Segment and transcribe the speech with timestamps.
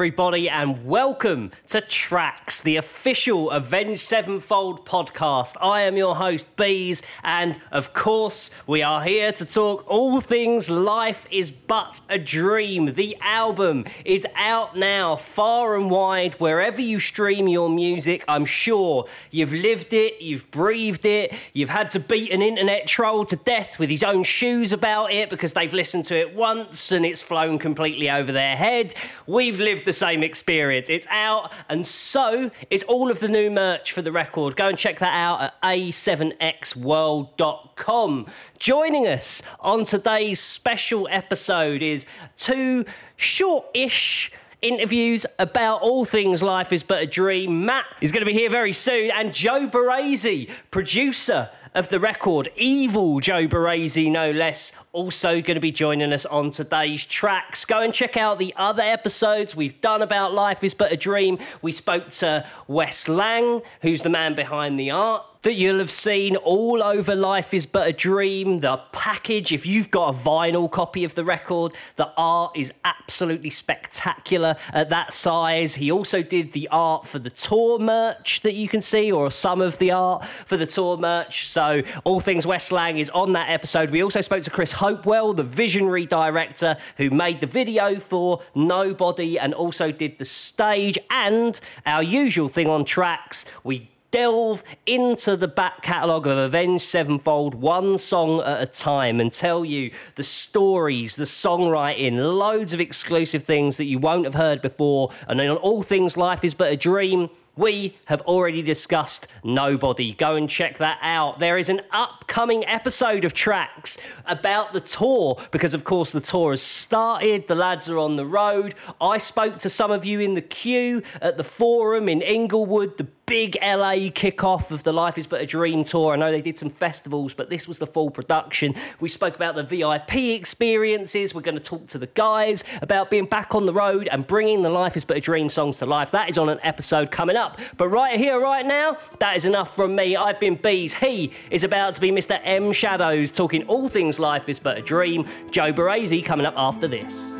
[0.00, 5.58] everybody, and welcome to Tracks, the official Avenged Sevenfold podcast.
[5.60, 10.70] I am your host, Bees, and of course, we are here to talk all things
[10.70, 12.94] Life is But a Dream.
[12.94, 18.24] The album is out now, far and wide, wherever you stream your music.
[18.26, 23.26] I'm sure you've lived it, you've breathed it, you've had to beat an internet troll
[23.26, 27.04] to death with his own shoes about it because they've listened to it once and
[27.04, 28.94] it's flown completely over their head.
[29.26, 30.88] We've lived the same experience.
[30.88, 34.54] It's out, and so is all of the new merch for the record.
[34.54, 38.26] Go and check that out at a7xworld.com.
[38.60, 42.84] Joining us on today's special episode is two
[43.16, 44.30] short-ish
[44.62, 47.66] interviews about all things life is but a dream.
[47.66, 52.50] Matt is going to be here very soon, and Joe Barresi, producer of the record,
[52.56, 57.64] Evil Joe Barresi, no less, also going to be joining us on today's tracks.
[57.64, 61.38] Go and check out the other episodes we've done about Life is But a Dream.
[61.62, 66.36] We spoke to Wes Lang, who's the man behind the art that you'll have seen
[66.36, 68.60] all over Life is But a Dream.
[68.60, 73.48] The package, if you've got a vinyl copy of the record, the art is absolutely
[73.48, 75.76] spectacular at that size.
[75.76, 79.62] He also did the art for the tour merch that you can see, or some
[79.62, 81.46] of the art for the tour merch.
[81.46, 83.90] So, all things Wes Lang is on that episode.
[83.90, 89.38] We also spoke to Chris Hopewell, the visionary director who made the video for Nobody
[89.38, 90.98] and also did the stage.
[91.10, 97.54] And our usual thing on tracks, we delve into the back catalogue of Avenged Sevenfold
[97.54, 103.42] one song at a time and tell you the stories, the songwriting, loads of exclusive
[103.42, 105.10] things that you won't have heard before.
[105.28, 110.12] And then on all things Life is But a Dream, we have already discussed Nobody.
[110.12, 111.40] Go and check that out.
[111.40, 116.52] There is an upcoming episode of Tracks about the tour because, of course, the tour
[116.52, 117.48] has started.
[117.48, 118.74] The lads are on the road.
[119.00, 123.08] I spoke to some of you in the queue at the forum in Inglewood, the
[123.30, 126.14] big LA kickoff of the Life is But a Dream tour.
[126.14, 128.74] I know they did some festivals, but this was the full production.
[128.98, 131.32] We spoke about the VIP experiences.
[131.32, 134.62] We're going to talk to the guys about being back on the road and bringing
[134.62, 136.10] the Life is But a Dream songs to life.
[136.10, 137.60] That is on an episode coming up.
[137.76, 140.16] But right here, right now, that is enough from me.
[140.16, 140.94] I've been Bees.
[140.94, 142.40] He is about to be Mr.
[142.42, 145.24] M Shadows, talking all things Life is But a Dream.
[145.52, 147.30] Joe Barresi coming up after this.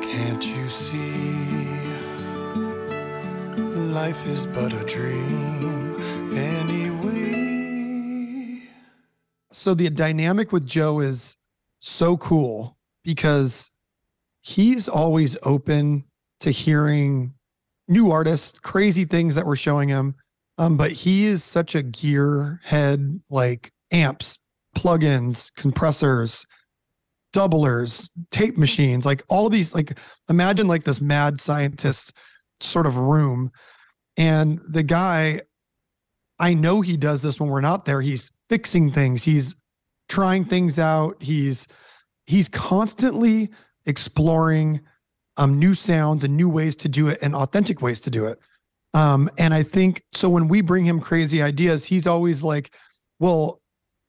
[0.00, 1.35] Can't you see?
[3.96, 5.96] Life is but a dream
[6.36, 7.88] anyway.
[9.52, 11.38] So the dynamic with Joe is
[11.78, 13.70] so cool because
[14.42, 16.04] he's always open
[16.40, 17.32] to hearing
[17.88, 20.14] new artists, crazy things that we're showing him.
[20.58, 24.38] Um, but he is such a gear head, like amps,
[24.76, 26.44] plugins, compressors,
[27.34, 29.98] doublers, tape machines, like all these, like
[30.28, 32.14] imagine like this mad scientist
[32.60, 33.50] sort of room.
[34.16, 35.42] And the guy,
[36.38, 38.00] I know he does this when we're not there.
[38.00, 39.24] He's fixing things.
[39.24, 39.56] He's
[40.08, 41.22] trying things out.
[41.22, 41.66] He's
[42.26, 43.50] he's constantly
[43.86, 44.80] exploring
[45.36, 48.38] um, new sounds and new ways to do it and authentic ways to do it.
[48.94, 52.74] Um, and I think so when we bring him crazy ideas, he's always like,
[53.18, 53.60] well,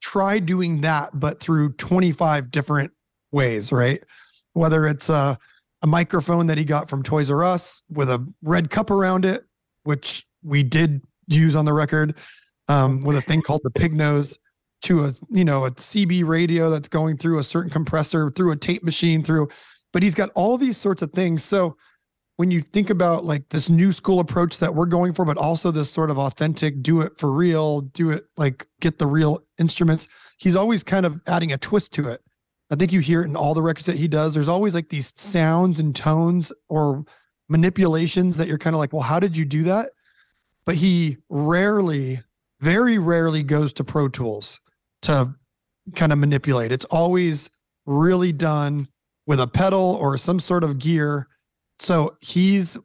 [0.02, 2.92] try doing that, but through 25 different
[3.32, 4.02] ways, right?
[4.54, 5.38] Whether it's a,
[5.82, 9.44] a microphone that he got from Toys R Us with a red cup around it,
[9.88, 12.16] which we did use on the record,
[12.68, 14.38] um, with a thing called the pig nose,
[14.84, 18.58] to a you know a CB radio that's going through a certain compressor, through a
[18.58, 19.48] tape machine, through.
[19.94, 21.44] But he's got all these sorts of things.
[21.44, 21.78] So
[22.36, 25.72] when you think about like this new school approach that we're going for, but also
[25.72, 30.10] this sort of authentic, do it for real, do it like get the real instruments,
[30.38, 32.22] he's always kind of adding a twist to it.
[32.70, 34.34] I think you hear it in all the records that he does.
[34.34, 37.06] There's always like these sounds and tones or
[37.50, 39.90] manipulations that you're kind of like, well, how did you do that?
[40.66, 42.20] But he rarely,
[42.60, 44.60] very rarely goes to Pro Tools
[45.04, 45.34] to
[45.96, 46.72] kind of manipulate.
[46.72, 47.50] It's always
[47.86, 48.88] really done
[49.26, 51.28] with a pedal or some sort of gear.
[51.80, 52.78] So he's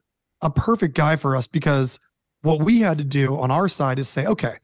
[0.42, 1.98] a perfect guy for us because
[2.42, 4.54] what we had to do on our side is say, okay,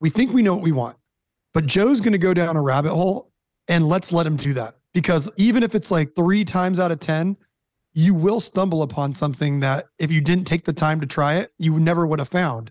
[0.00, 0.96] we think we know what we want,
[1.54, 3.32] but Joe's going to go down a rabbit hole
[3.68, 4.74] and let's let him do that.
[4.94, 7.36] Because even if it's like three times out of 10,
[7.98, 11.52] you will stumble upon something that if you didn't take the time to try it,
[11.58, 12.70] you never would have found.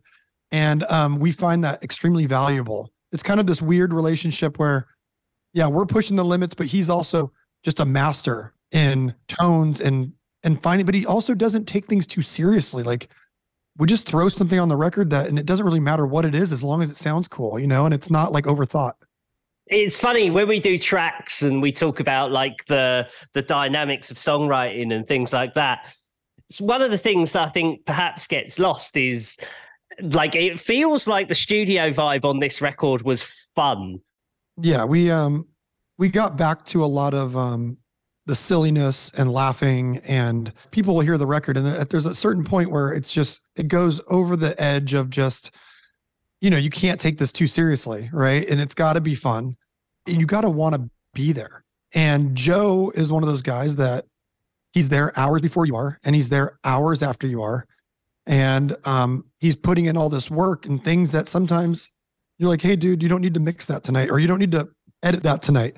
[0.53, 2.93] And um, we find that extremely valuable.
[3.11, 4.87] It's kind of this weird relationship where,
[5.51, 10.13] yeah, we're pushing the limits, but he's also just a master in tones and
[10.43, 12.83] and finding, but he also doesn't take things too seriously.
[12.83, 13.09] Like
[13.77, 16.35] we just throw something on the record that, and it doesn't really matter what it
[16.35, 18.93] is as long as it sounds cool, you know, and it's not like overthought
[19.69, 24.17] it's funny when we do tracks and we talk about like the the dynamics of
[24.17, 25.93] songwriting and things like that
[26.59, 29.37] one of the things that I think perhaps gets lost is
[30.01, 33.21] like it feels like the studio vibe on this record was
[33.55, 33.99] fun.
[34.61, 35.47] Yeah, we um
[35.97, 37.77] we got back to a lot of um
[38.25, 42.69] the silliness and laughing and people will hear the record and there's a certain point
[42.69, 45.55] where it's just it goes over the edge of just
[46.41, 48.47] you know you can't take this too seriously right?
[48.47, 49.55] And it's got to be fun.
[50.05, 51.63] You got to want to be there.
[51.93, 54.05] And joe is one of those guys that
[54.73, 57.65] he's there hours before you are and he's there hours after you are.
[58.25, 61.89] And um, he's putting in all this work and things that sometimes
[62.37, 64.51] you're like hey dude you don't need to mix that tonight or you don't need
[64.51, 64.67] to
[65.03, 65.77] edit that tonight.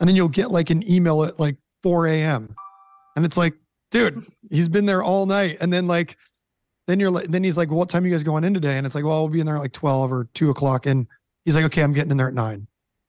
[0.00, 2.54] And then you'll get like an email at like 4 a.m.
[3.16, 3.54] And it's like,
[3.90, 5.58] dude, he's been there all night.
[5.60, 6.16] And then like,
[6.86, 8.76] then you're like, then he's like, well, what time are you guys going in today?
[8.76, 10.86] And it's like, well, we'll be in there like 12 or two o'clock.
[10.86, 11.06] And
[11.44, 12.66] he's like, okay, I'm getting in there at nine.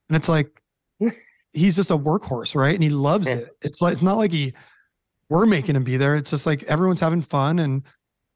[0.10, 0.62] And it's like,
[1.54, 2.74] he's just a workhorse, right?
[2.74, 3.50] And he loves it.
[3.62, 4.54] It's like, it's not like he,
[5.30, 6.16] we're making him be there.
[6.16, 7.84] It's just like everyone's having fun and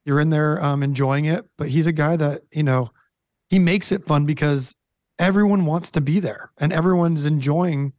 [0.04, 1.44] you're in there um, enjoying it.
[1.56, 2.90] But he's a guy that, you know,
[3.48, 4.74] he makes it fun because
[5.18, 7.92] everyone wants to be there and everyone's enjoying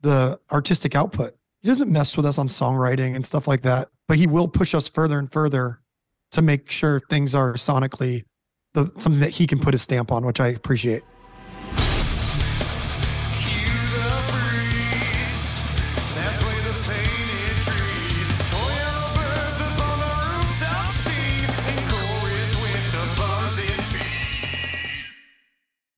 [0.00, 4.16] the artistic output he doesn't mess with us on songwriting and stuff like that, but
[4.16, 5.80] he will push us further and further
[6.32, 8.24] to make sure things are sonically
[8.74, 11.02] the something that he can put his stamp on, which I appreciate.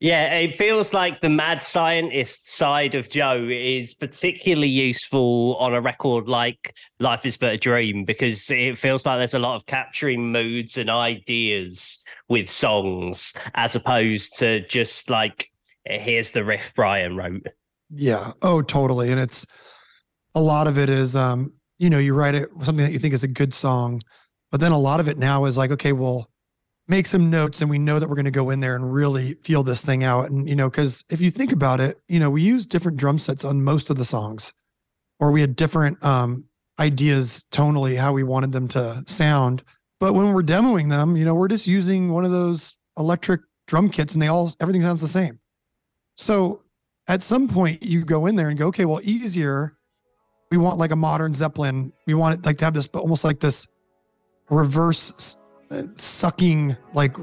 [0.04, 5.80] Yeah, it feels like the mad scientist side of Joe is particularly useful on a
[5.80, 9.64] record like Life is But a Dream because it feels like there's a lot of
[9.64, 15.50] capturing moods and ideas with songs as opposed to just like,
[15.86, 17.46] here's the riff Brian wrote.
[17.88, 18.32] Yeah.
[18.42, 19.10] Oh, totally.
[19.10, 19.46] And it's
[20.34, 23.14] a lot of it is, um, you know, you write it, something that you think
[23.14, 24.02] is a good song,
[24.52, 26.28] but then a lot of it now is like, okay, well,
[26.86, 29.34] make some notes and we know that we're going to go in there and really
[29.42, 30.30] feel this thing out.
[30.30, 33.18] And you know because if you think about it you know we use different drum
[33.18, 34.52] sets on most of the songs.
[35.20, 36.48] Or we had different um
[36.78, 39.62] ideas tonally how we wanted them to sound.
[40.00, 43.88] But when we're demoing them you know we're just using one of those electric drum
[43.88, 45.40] kits and they all everything sounds the same.
[46.16, 46.62] So
[47.08, 49.76] at some point you go in there and go okay well easier.
[50.50, 51.92] We want like a modern zeppelin.
[52.06, 53.66] We want it like to have this but almost like this
[54.50, 55.36] reverse
[55.96, 57.16] sucking like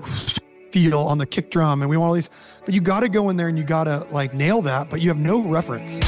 [0.71, 2.29] feel on the kick drum and we want all these
[2.65, 5.01] but you got to go in there and you got to like nail that but
[5.01, 5.99] you have no reference.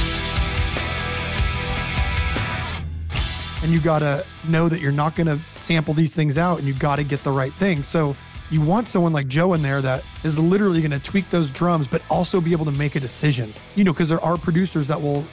[3.62, 6.68] And you got to know that you're not going to sample these things out and
[6.68, 7.82] you got to get the right thing.
[7.82, 8.14] So
[8.50, 11.88] you want someone like joe in there that is literally going to tweak those drums
[11.88, 13.52] but also be able to make a decision.
[13.74, 15.24] You know because there are producers that will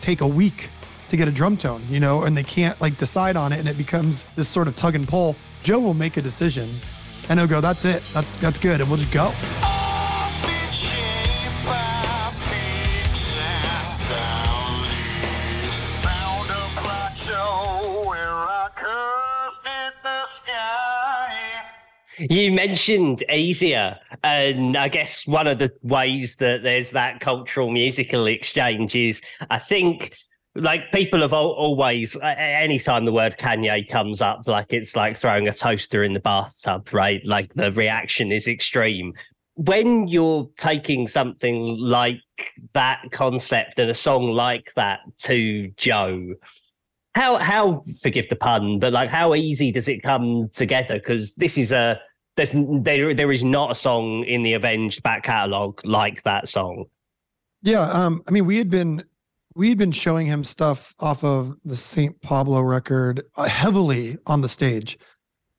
[0.00, 0.68] take a week
[1.08, 3.68] to get a drum tone you know and they can't like decide on it and
[3.68, 6.68] it becomes this sort of tug and pull Joe will make a decision
[7.28, 8.02] and he'll go, that's it.
[8.12, 8.80] That's that's good.
[8.80, 9.32] And we'll just go.
[22.30, 28.26] You mentioned Asia, and I guess one of the ways that there's that cultural musical
[28.26, 30.14] exchange is I think
[30.54, 35.52] like people have always anytime the word kanye comes up like it's like throwing a
[35.52, 37.26] toaster in the bathtub right?
[37.26, 39.14] Like the reaction is extreme.
[39.54, 42.20] When you're taking something like
[42.72, 46.34] that concept and a song like that to joe
[47.14, 50.94] how how forgive the pun but like how easy does it come together?
[50.94, 52.00] Because this is a
[52.36, 56.86] there's there there is not a song in the avenged back catalog like that song.
[57.62, 59.02] Yeah um i mean we had been
[59.54, 62.20] we'd been showing him stuff off of the St.
[62.22, 64.98] Pablo record uh, heavily on the stage.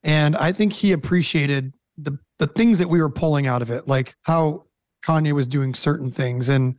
[0.02, 3.86] And I think he appreciated the the things that we were pulling out of it,
[3.86, 4.64] like how
[5.04, 6.48] Kanye was doing certain things.
[6.48, 6.76] And,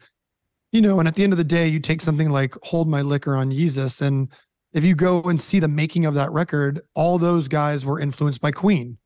[0.72, 3.01] you know, and at the end of the day, you take something like Hold My
[3.01, 4.01] Liquor on Yeezus.
[4.01, 4.29] And
[4.74, 8.41] if you go and see the making of that record, all those guys were influenced
[8.41, 8.98] by Queen.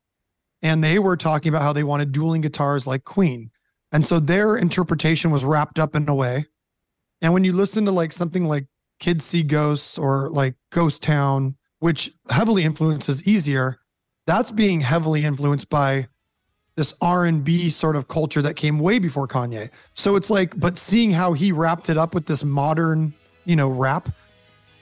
[0.61, 3.51] And they were talking about how they wanted dueling guitars like Queen.
[3.91, 6.45] And so their interpretation was wrapped up in a way
[7.21, 8.65] and when you listen to like something like
[8.99, 13.79] Kids See Ghosts or like Ghost Town, which heavily influences Easier,
[14.27, 16.07] that's being heavily influenced by
[16.75, 19.69] this R&B sort of culture that came way before Kanye.
[19.93, 23.13] So it's like but seeing how he wrapped it up with this modern,
[23.45, 24.09] you know, rap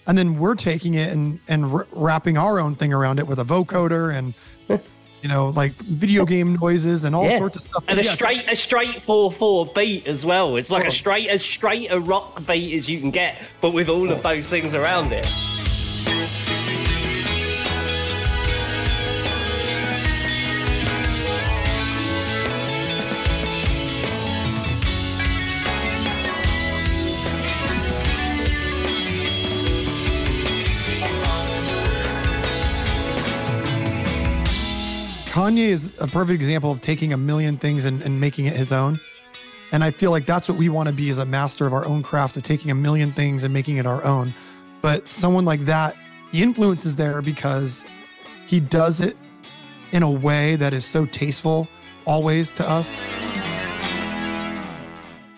[0.08, 3.44] and then we're taking it and and wrapping our own thing around it with a
[3.44, 4.34] vocoder and
[5.22, 6.26] you know, like video oh.
[6.26, 7.38] game noises and all yeah.
[7.38, 7.84] sorts of stuff.
[7.88, 10.56] And a yeah, straight a straight four four beat as well.
[10.58, 10.88] It's like oh.
[10.88, 14.14] a straight as straight a rock beat as you can get, but with all oh.
[14.14, 15.26] of those things around it.
[35.48, 38.74] Kanye is a perfect example of taking a million things and, and making it his
[38.74, 39.00] own.
[39.72, 41.86] And I feel like that's what we want to be as a master of our
[41.86, 44.34] own craft of taking a million things and making it our own.
[44.82, 45.96] But someone like that,
[46.34, 47.86] the influence is there because
[48.46, 49.16] he does it
[49.94, 51.70] in a way that is so tasteful
[52.06, 52.98] always to us.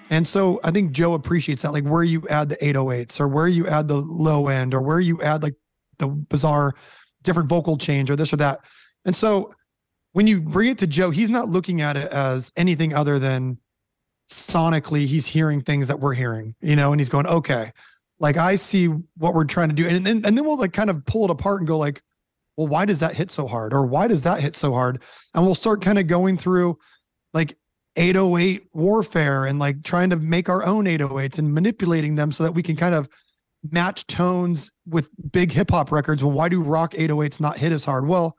[0.09, 3.47] And so I think Joe appreciates that, like where you add the 808s or where
[3.47, 5.53] you add the low end or where you add like
[5.99, 6.73] the bizarre
[7.21, 8.61] different vocal change or this or that.
[9.05, 9.53] And so
[10.13, 13.59] when you bring it to Joe, he's not looking at it as anything other than
[14.29, 17.71] sonically he's hearing things that we're hearing, you know, and he's going, okay,
[18.19, 19.87] like I see what we're trying to do.
[19.87, 22.01] And then, and then we'll like kind of pull it apart and go like,
[22.57, 23.73] well, why does that hit so hard?
[23.73, 25.01] Or why does that hit so hard?
[25.33, 26.77] And we'll start kind of going through
[27.33, 27.55] like
[27.95, 32.51] 808 warfare and like trying to make our own 808s and manipulating them so that
[32.51, 33.07] we can kind of
[33.71, 36.23] match tones with big hip hop records.
[36.23, 38.07] Well, why do rock 808s not hit as hard?
[38.07, 38.37] Well,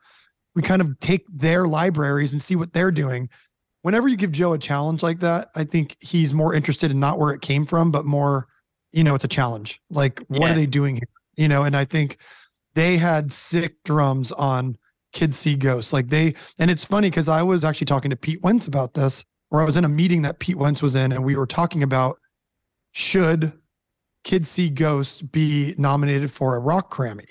[0.55, 3.29] we kind of take their libraries and see what they're doing.
[3.83, 7.17] Whenever you give Joe a challenge like that, I think he's more interested in not
[7.19, 8.47] where it came from, but more,
[8.91, 9.79] you know, it's a challenge.
[9.89, 10.51] Like, what Yeah.
[10.51, 11.07] are they doing here?
[11.35, 12.17] You know, and I think
[12.75, 14.77] they had sick drums on
[15.13, 15.93] Kids See Ghosts.
[15.93, 19.25] Like they, and it's funny because I was actually talking to Pete Wentz about this,
[19.49, 21.83] or I was in a meeting that Pete Wentz was in, and we were talking
[21.83, 22.17] about
[22.91, 23.53] should
[24.23, 27.27] Kids See Ghosts be nominated for a rock Grammy?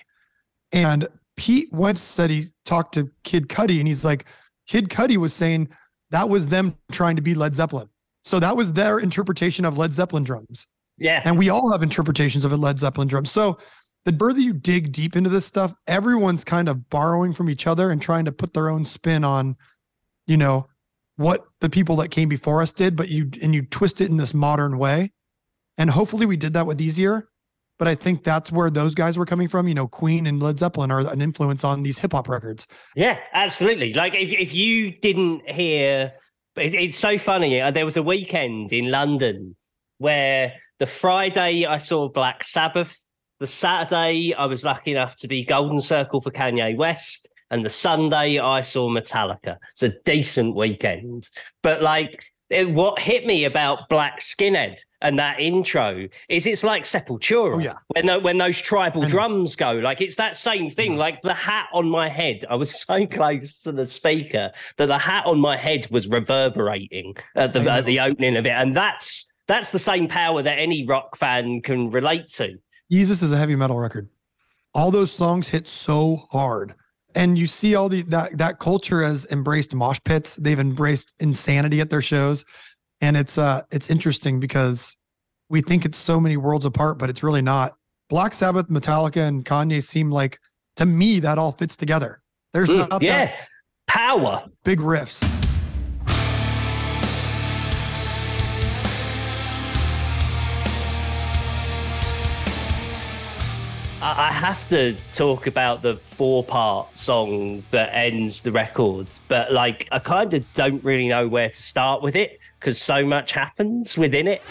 [0.72, 1.06] And
[1.40, 4.26] Pete Wentz said he talked to Kid Cudi, and he's like,
[4.68, 5.70] Kid Cudi was saying
[6.11, 7.88] that was them trying to be Led Zeppelin.
[8.23, 10.66] So that was their interpretation of Led Zeppelin drums.
[10.99, 11.23] Yeah.
[11.25, 13.25] And we all have interpretations of a Led Zeppelin drum.
[13.25, 13.56] So
[14.04, 17.90] the further you dig deep into this stuff, everyone's kind of borrowing from each other
[17.90, 19.56] and trying to put their own spin on,
[20.26, 20.68] you know,
[21.16, 24.18] what the people that came before us did, but you and you twist it in
[24.18, 25.11] this modern way.
[25.78, 27.30] And hopefully we did that with easier.
[27.80, 29.66] But I think that's where those guys were coming from.
[29.66, 32.66] You know, Queen and Led Zeppelin are an influence on these hip hop records.
[32.94, 33.94] Yeah, absolutely.
[33.94, 36.12] Like if if you didn't hear,
[36.56, 37.58] it, it's so funny.
[37.58, 39.56] uh, There was a weekend in London
[39.96, 43.02] where the Friday I saw Black Sabbath,
[43.38, 47.70] the Saturday I was lucky enough to be Golden Circle for Kanye West, and the
[47.70, 49.56] Sunday I saw Metallica.
[49.72, 51.30] It's a decent weekend,
[51.62, 52.29] but like.
[52.50, 57.54] It- what hit me about Black Skinhead and that intro is it's like Sepultura.
[57.54, 57.75] Oh, yeah.
[57.88, 60.95] When, tho- when those tribal drums go, like it's that same thing.
[60.95, 60.99] Mm.
[60.99, 64.99] Like the hat on my head, I was so close to the speaker that the
[64.99, 69.26] hat on my head was reverberating at the at the opening of it, and that's
[69.47, 72.59] that's the same power that any rock fan can relate to.
[72.92, 74.09] Yeezus is a heavy metal record.
[74.75, 76.75] All those songs hit so hard.
[77.14, 80.36] And you see all the that that culture has embraced mosh pits.
[80.36, 82.44] They've embraced insanity at their shows.
[83.00, 84.96] And it's uh it's interesting because
[85.48, 87.72] we think it's so many worlds apart, but it's really not.
[88.08, 90.38] Black Sabbath, Metallica, and Kanye seem like
[90.76, 92.20] to me that all fits together.
[92.52, 93.32] There's Mm, yeah,
[93.86, 94.44] power.
[94.64, 95.20] big riffs.
[104.02, 109.88] I have to talk about the four part song that ends the record, but like
[109.92, 113.99] I kind of don't really know where to start with it because so much happens
[113.99, 114.42] within it.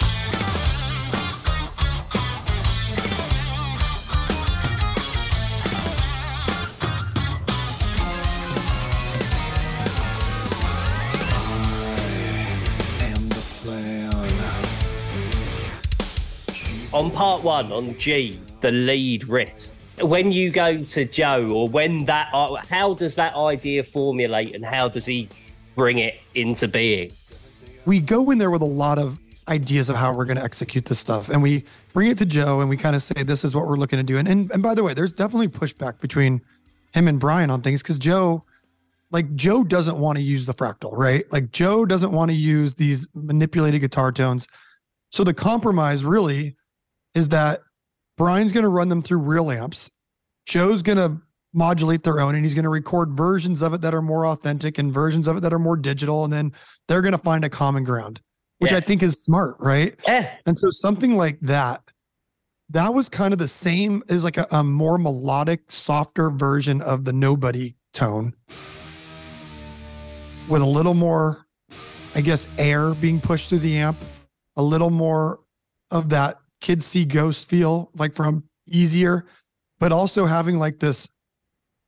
[16.92, 19.76] On part one, on G, the lead riff.
[20.02, 24.64] When you go to Joe, or when that, uh, how does that idea formulate and
[24.64, 25.28] how does he
[25.76, 27.12] bring it into being?
[27.86, 30.86] we go in there with a lot of ideas of how we're going to execute
[30.86, 33.56] this stuff and we bring it to joe and we kind of say this is
[33.56, 36.40] what we're looking to do and and, and by the way there's definitely pushback between
[36.94, 38.44] him and brian on things because joe
[39.10, 42.76] like joe doesn't want to use the fractal right like joe doesn't want to use
[42.76, 44.48] these manipulated guitar tones
[45.10, 46.56] so the compromise really
[47.16, 47.62] is that
[48.20, 49.90] brian's going to run them through real amps.
[50.46, 51.18] Joe's going to
[51.54, 54.78] modulate their own and he's going to record versions of it that are more authentic
[54.78, 56.52] and versions of it that are more digital and then
[56.88, 58.22] they're going to find a common ground
[58.60, 58.78] which Yeah.
[58.78, 59.96] i think is smart right?
[60.06, 61.82] Yeah, and so something like that
[62.70, 67.04] that was kind of the same as like a, a more melodic softer version of
[67.04, 68.36] the nobody tone.
[70.48, 71.48] With a little more
[72.14, 73.98] i guess air being pushed through the amp
[74.56, 75.40] a little more
[75.90, 79.26] of that kids see ghosts feel like from easier
[79.80, 81.08] but also having like this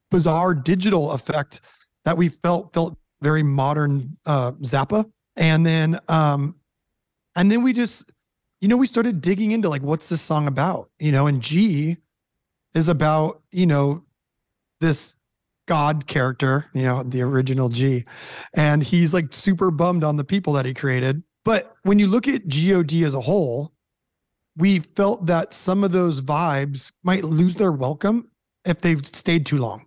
[0.09, 1.61] bizarre digital effect
[2.05, 6.55] that we felt felt very modern uh zappa and then um
[7.35, 8.11] and then we just
[8.59, 11.97] you know we started digging into like what's this song about you know and g
[12.73, 14.03] is about you know
[14.79, 15.15] this
[15.67, 18.03] God character, you know, the original G.
[18.53, 21.23] And he's like super bummed on the people that he created.
[21.45, 23.71] But when you look at God as a whole,
[24.57, 28.29] we felt that some of those vibes might lose their welcome
[28.65, 29.85] if they've stayed too long.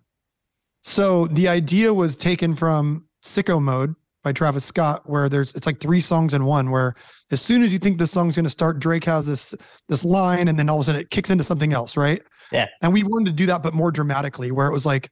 [0.83, 5.79] So the idea was taken from Sicko Mode by Travis Scott, where there's it's like
[5.79, 6.71] three songs in one.
[6.71, 6.95] Where
[7.31, 9.55] as soon as you think the song's going to start, Drake has this
[9.87, 12.21] this line, and then all of a sudden it kicks into something else, right?
[12.51, 12.67] Yeah.
[12.81, 15.09] And we wanted to do that, but more dramatically, where it was like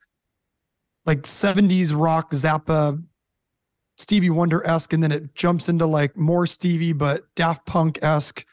[1.06, 3.02] like 70s rock Zappa,
[3.98, 8.46] Stevie Wonder esque, and then it jumps into like more Stevie, but Daft Punk esque,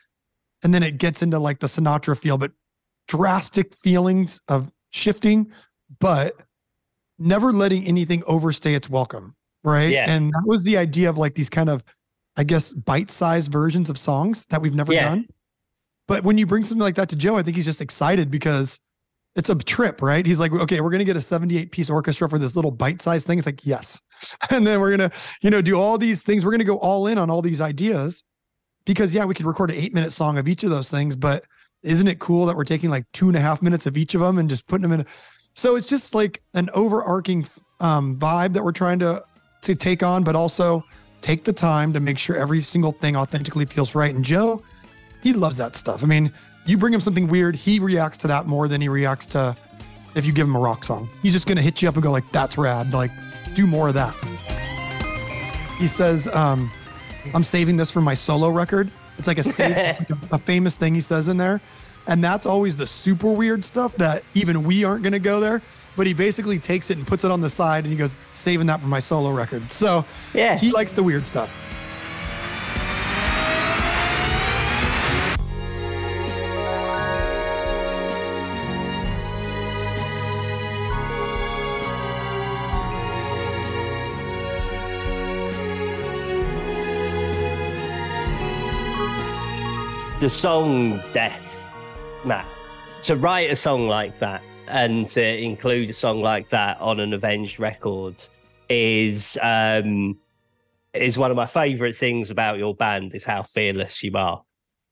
[0.62, 2.52] and then it gets into like the Sinatra feel, but
[3.08, 5.50] drastic feelings of shifting,
[5.98, 6.34] but
[7.18, 9.34] never letting anything overstay its welcome.
[9.62, 9.90] Right.
[9.90, 10.08] Yeah.
[10.08, 11.84] And that was the idea of like these kind of,
[12.36, 15.10] I guess, bite sized versions of songs that we've never Yeah.
[15.10, 15.26] done.
[16.08, 18.80] But when you bring something like that to Joe, I think he's just excited because
[19.36, 20.26] it's a trip, right?
[20.26, 23.00] He's like, okay, we're going to get a 78 piece orchestra for this little bite
[23.00, 23.38] sized thing.
[23.38, 24.00] It's like, yes.
[24.50, 26.44] And then we're going to, you know, do all these things.
[26.44, 28.24] We're going to go all in on all these ideas
[28.90, 31.14] because, yeah, we could record an eight minute song of each of those things.
[31.14, 31.44] But
[31.84, 34.20] isn't it cool that we're taking like two and a half minutes of each of
[34.20, 35.06] them and just putting them in?
[35.52, 37.46] So it's just like an overarching
[37.78, 39.22] um, vibe that we're trying to
[39.62, 40.82] to take on, but also
[41.20, 44.12] take the time to make sure every single thing authentically feels right.
[44.12, 44.60] And Joe,
[45.22, 46.02] he loves that stuff.
[46.02, 46.32] I mean,
[46.66, 49.56] you bring him something weird, he reacts to that more than he reacts to
[50.16, 51.08] if you give him a rock song.
[51.22, 53.12] He's just gonna hit you up and go like, "That's rad!" Like,
[53.54, 54.16] do more of that.
[55.78, 56.72] He says, um,
[57.34, 60.38] "I'm saving this for my solo record." It's like a save, it's like a, a
[60.38, 61.60] famous thing he says in there,
[62.06, 65.60] and that's always the super weird stuff that even we aren't gonna go there.
[65.96, 68.66] But he basically takes it and puts it on the side, and he goes, "Saving
[68.68, 70.56] that for my solo record." So Yeah.
[70.56, 71.50] he likes the weird stuff.
[90.20, 91.72] The song Death,
[92.26, 92.44] Matt,
[93.00, 97.14] to write a song like that and to include a song like that on an
[97.14, 98.16] Avenged record
[98.68, 100.18] is um
[100.92, 104.42] is one of my favorite things about your band is how fearless you are.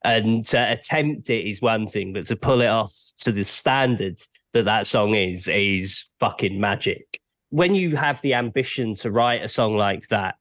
[0.02, 4.22] And to attempt it is one thing, but to pull it off to the standard
[4.54, 7.20] that that song is is fucking magic.
[7.50, 10.36] When you have the ambition to write a song like that,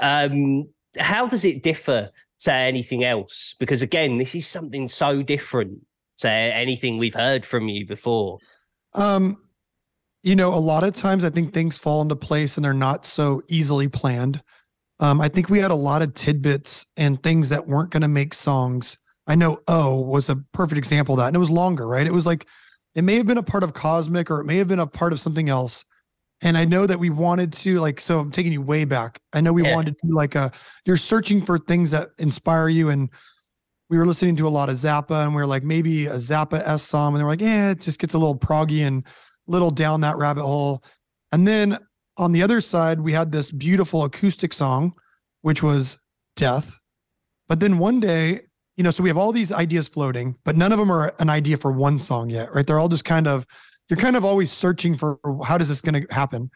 [0.00, 0.68] um,
[0.98, 2.10] how does it differ
[2.44, 3.54] to anything else?
[3.58, 5.80] Because again, this is something so different
[6.18, 8.38] to anything we've heard from you before.
[8.94, 9.36] Um,
[10.22, 13.04] you know, a lot of times I think things fall into place and they're not
[13.04, 14.42] so easily planned.
[15.00, 18.08] Um, I think we had a lot of tidbits and things that weren't going to
[18.08, 18.96] make songs.
[19.26, 21.26] I know O was a perfect example of that.
[21.28, 22.06] And it was longer, right?
[22.06, 22.46] It was like,
[22.94, 25.12] it may have been a part of Cosmic or it may have been a part
[25.12, 25.84] of something else.
[26.44, 29.18] And I know that we wanted to, like, so I'm taking you way back.
[29.32, 29.74] I know we Yeah.
[29.74, 30.52] wanted to, like, a,
[30.84, 32.90] you're searching for things that inspire you.
[32.90, 33.08] And
[33.88, 36.62] we were listening to a lot of Zappa and we were like, maybe a Zappa
[36.66, 37.14] S song.
[37.14, 39.04] And they were like, yeah, it just gets a little proggy and
[39.46, 40.84] little down that rabbit hole.
[41.32, 41.78] And then
[42.18, 44.94] on the other side, we had this beautiful acoustic song,
[45.40, 45.98] which was
[46.36, 46.78] Death.
[47.48, 48.40] But then one day,
[48.76, 51.30] you know, so we have all these ideas floating, but none of them are an
[51.30, 52.66] idea for one song yet, right?
[52.66, 53.46] They're all just kind of,
[53.88, 56.50] you're kind of always searching for how does this going to happen?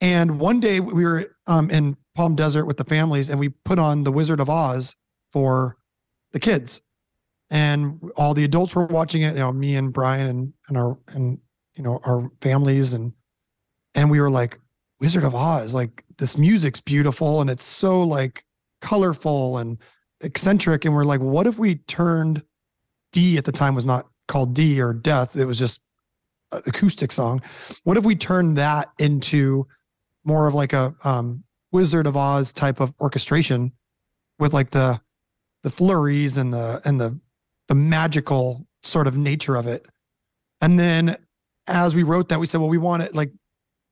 [0.00, 3.78] And one day we were um, in Palm Desert with the families and we put
[3.78, 4.94] on The Wizard of Oz
[5.32, 5.76] for
[6.32, 6.82] the kids.
[7.50, 10.98] And all the adults were watching it, you know, me and Brian and, and our,
[11.08, 11.38] and,
[11.74, 12.92] you know, our families.
[12.92, 13.12] And,
[13.94, 14.58] and we were like,
[15.00, 18.44] Wizard of Oz, like this music's beautiful and it's so like
[18.80, 19.78] colorful and
[20.22, 20.84] eccentric.
[20.84, 22.42] And we're like, what if we turned
[23.12, 25.36] D at the time was not called D or Death?
[25.36, 25.80] It was just
[26.52, 27.42] acoustic song.
[27.84, 29.66] What if we turn that into
[30.24, 33.72] more of like a um, Wizard of Oz type of orchestration
[34.38, 35.00] with like the
[35.62, 37.18] the flurries and the and the
[37.68, 39.86] the magical sort of nature of it.
[40.60, 41.16] And then
[41.66, 43.32] as we wrote that, we said, well, we want it like,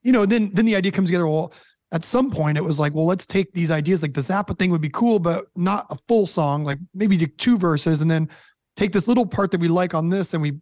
[0.03, 1.27] you know, then then the idea comes together.
[1.27, 1.53] Well,
[1.93, 4.03] at some point it was like, well, let's take these ideas.
[4.03, 7.59] Like the Zappa thing would be cool, but not a full song, like maybe two
[7.59, 8.29] verses and then
[8.77, 10.55] take this little part that we like on this and we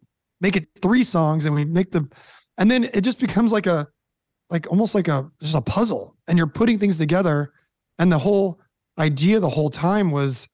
[0.43, 2.07] make it three songs and we make the
[2.59, 3.89] and then it just becomes like a
[4.51, 7.53] like almost like a just a puzzle and you're putting things together.
[7.99, 8.61] And the whole
[8.99, 10.49] idea the whole time was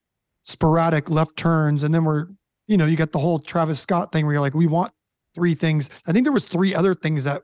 [0.45, 1.83] sporadic left turns.
[1.83, 2.29] And then we're
[2.69, 4.93] you know you got the whole Travis Scott thing where you're like we want
[5.35, 5.91] three things.
[6.07, 7.43] I think there was three other things that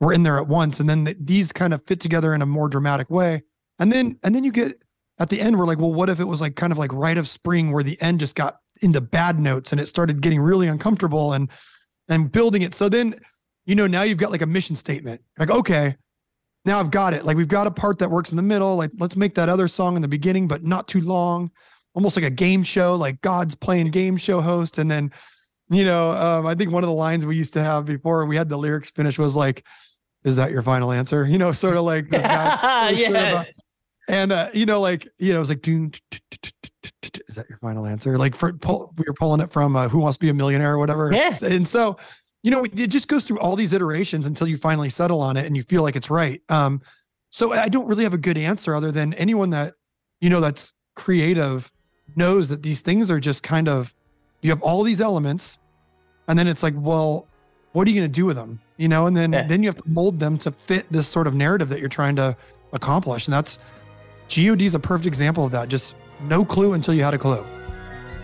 [0.00, 0.80] were in there at once.
[0.80, 3.42] And then th- these kind of fit together in a more dramatic way.
[3.78, 4.82] And then and then you get
[5.18, 7.18] at the end we're like well what if it was like kind of like rite
[7.18, 10.66] of spring where the end just got into bad notes and it started getting really
[10.66, 11.50] uncomfortable and
[12.10, 13.14] and building it so then
[13.70, 15.20] you know, now you've got like a mission statement.
[15.38, 15.96] Like, okay,
[16.64, 17.24] now I've got it.
[17.24, 18.76] Like we've got a part that works in the middle.
[18.76, 21.50] Like let's make that other song in the beginning, but not too long.
[21.94, 24.78] Almost like a game show, like God's playing game show host.
[24.78, 25.12] And then,
[25.68, 28.36] you know, um, I think one of the lines we used to have before we
[28.36, 29.64] had the lyrics finished was like,
[30.24, 31.26] is that your final answer?
[31.26, 32.90] You know, sort of like this guy.
[32.96, 33.44] yeah.
[34.10, 36.70] And uh, you know, like you know, it was like, "Doom, t- t- t- t-
[36.82, 38.18] t- t- is that your final answer?
[38.18, 40.72] Like for pull, we were pulling it from uh, Who Wants to Be a Millionaire
[40.74, 41.12] or whatever.
[41.12, 41.38] Yeah.
[41.42, 41.96] And so,
[42.42, 45.46] you know, it just goes through all these iterations until you finally settle on it
[45.46, 46.42] and you feel like it's right.
[46.48, 46.82] Um,
[47.30, 49.74] so I don't really have a good answer other than anyone that
[50.20, 51.70] you know that's creative
[52.16, 53.94] knows that these things are just kind of
[54.42, 55.60] you have all these elements,
[56.26, 57.28] and then it's like, well,
[57.72, 58.58] what are you going to do with them?
[58.76, 59.46] You know, and then Yeah.
[59.46, 62.16] then you have to mold them to fit this sort of narrative that you're trying
[62.16, 62.36] to
[62.72, 63.58] accomplish, and that's
[64.34, 65.68] God is a perfect example of that.
[65.68, 67.44] Just no clue until you had a clue.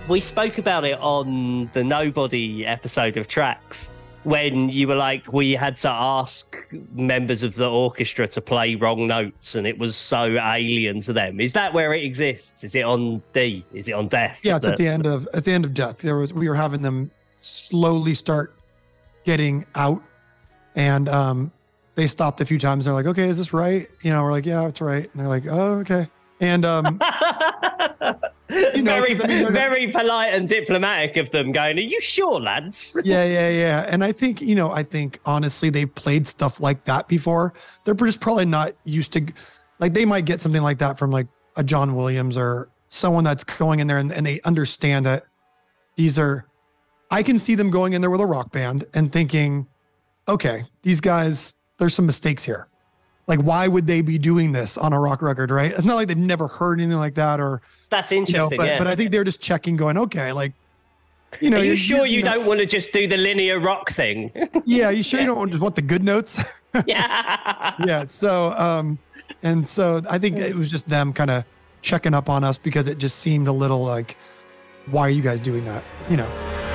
[0.09, 3.91] We spoke about it on the Nobody episode of Tracks
[4.23, 6.57] when you were like, we had to ask
[6.93, 11.41] members of the orchestra to play wrong notes and it was so alien to them.
[11.41, 12.65] Is that where it exists?
[12.65, 13.65] Is it on D?
[13.73, 14.41] Is it on Death?
[14.45, 15.99] Yeah, it's The- at the end of at the end of death.
[15.99, 18.53] There was we were having them slowly start
[19.25, 20.03] getting out,
[20.75, 21.53] and um,
[21.97, 22.85] they stopped a few times.
[22.85, 25.29] They're like, "Okay, is this right?" You know, we're like, "Yeah, it's right." And they're
[25.29, 26.09] like, "Oh, okay."
[26.41, 27.01] And um,
[28.49, 31.83] You know, very, I mean, they're not- very polite and diplomatic of them going, Are
[31.83, 32.97] you sure, lads?
[33.05, 33.87] yeah, yeah, yeah.
[33.91, 37.55] And I think you know, I think honestly, they've played stuff like that before.
[37.85, 39.27] They're just probably not used to,
[39.81, 43.43] like, they might get something like that from like a John Williams or someone that's
[43.43, 45.25] going in there and, and they understand that
[45.97, 46.47] these are.
[47.11, 49.67] I can see them going in there with a rock band and thinking,
[50.29, 52.69] okay, these guys, there's some mistakes here.
[53.27, 55.73] Like, why would they be doing this on a rock record, right?
[55.73, 57.61] It's not like they've never heard anything like that, or
[57.91, 58.57] That's you know, interesting.
[58.57, 58.79] but, yeah.
[58.79, 60.53] but I think they're just checking, going, okay, like,
[61.41, 63.91] you know, Are you sure you know, don't want to just do the linear rock
[63.91, 64.31] thing?
[64.65, 66.43] Yeah, you sure you don't just want the good notes?
[66.87, 67.75] yeah.
[67.85, 68.07] yeah.
[68.09, 68.99] So, um,
[69.43, 71.45] and so I think it was just them kind of
[71.83, 74.17] checking up on us because it just seemed a little like,
[74.87, 75.85] why are you guys doing that?
[76.09, 76.66] You know.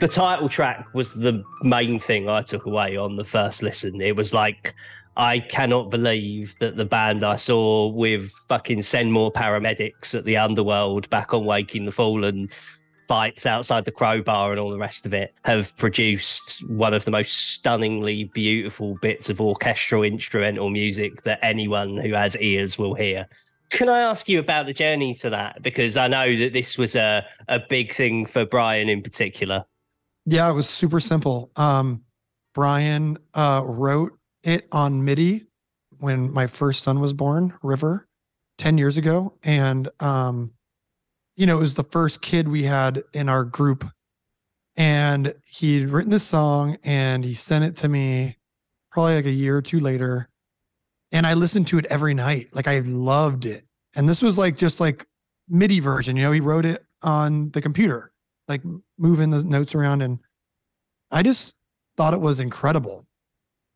[0.00, 4.00] The title track was the main thing I took away on the first listen.
[4.00, 4.74] It was like,
[5.16, 10.36] I cannot believe that the band I saw with fucking send more paramedics at the
[10.36, 12.48] underworld back on Waking the Fallen
[13.08, 17.10] fights outside the crowbar and all the rest of it have produced one of the
[17.10, 23.26] most stunningly beautiful bits of orchestral instrumental music that anyone who has ears will hear.
[23.70, 25.62] Can I ask you about the journey to that?
[25.62, 29.64] Because I know that this was a, a big thing for Brian in particular.
[30.30, 31.50] Yeah, it was super simple.
[31.56, 32.02] Um,
[32.54, 34.12] Brian uh, wrote
[34.42, 35.46] it on MIDI
[36.00, 38.06] when my first son was born, River,
[38.58, 39.38] 10 years ago.
[39.42, 40.52] And, um,
[41.34, 43.86] you know, it was the first kid we had in our group.
[44.76, 48.36] And he'd written this song and he sent it to me
[48.92, 50.28] probably like a year or two later.
[51.10, 52.48] And I listened to it every night.
[52.52, 53.64] Like I loved it.
[53.96, 55.06] And this was like just like
[55.48, 58.12] MIDI version, you know, he wrote it on the computer
[58.48, 58.62] like
[58.98, 60.18] moving the notes around and
[61.10, 61.54] I just
[61.96, 63.06] thought it was incredible.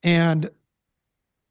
[0.03, 0.49] And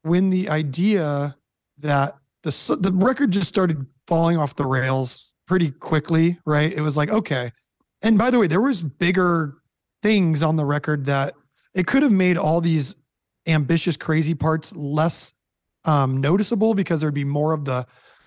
[0.02, 1.36] when the idea
[1.78, 6.72] that the the record just started falling off the rails pretty quickly, right?
[6.72, 7.52] It was like, okay.
[8.02, 9.54] And by the way, there was bigger
[10.02, 11.34] things on the record that
[11.74, 12.94] it could have made all these
[13.46, 15.34] ambitious crazy parts less
[15.84, 17.84] um noticeable because there'd be more of the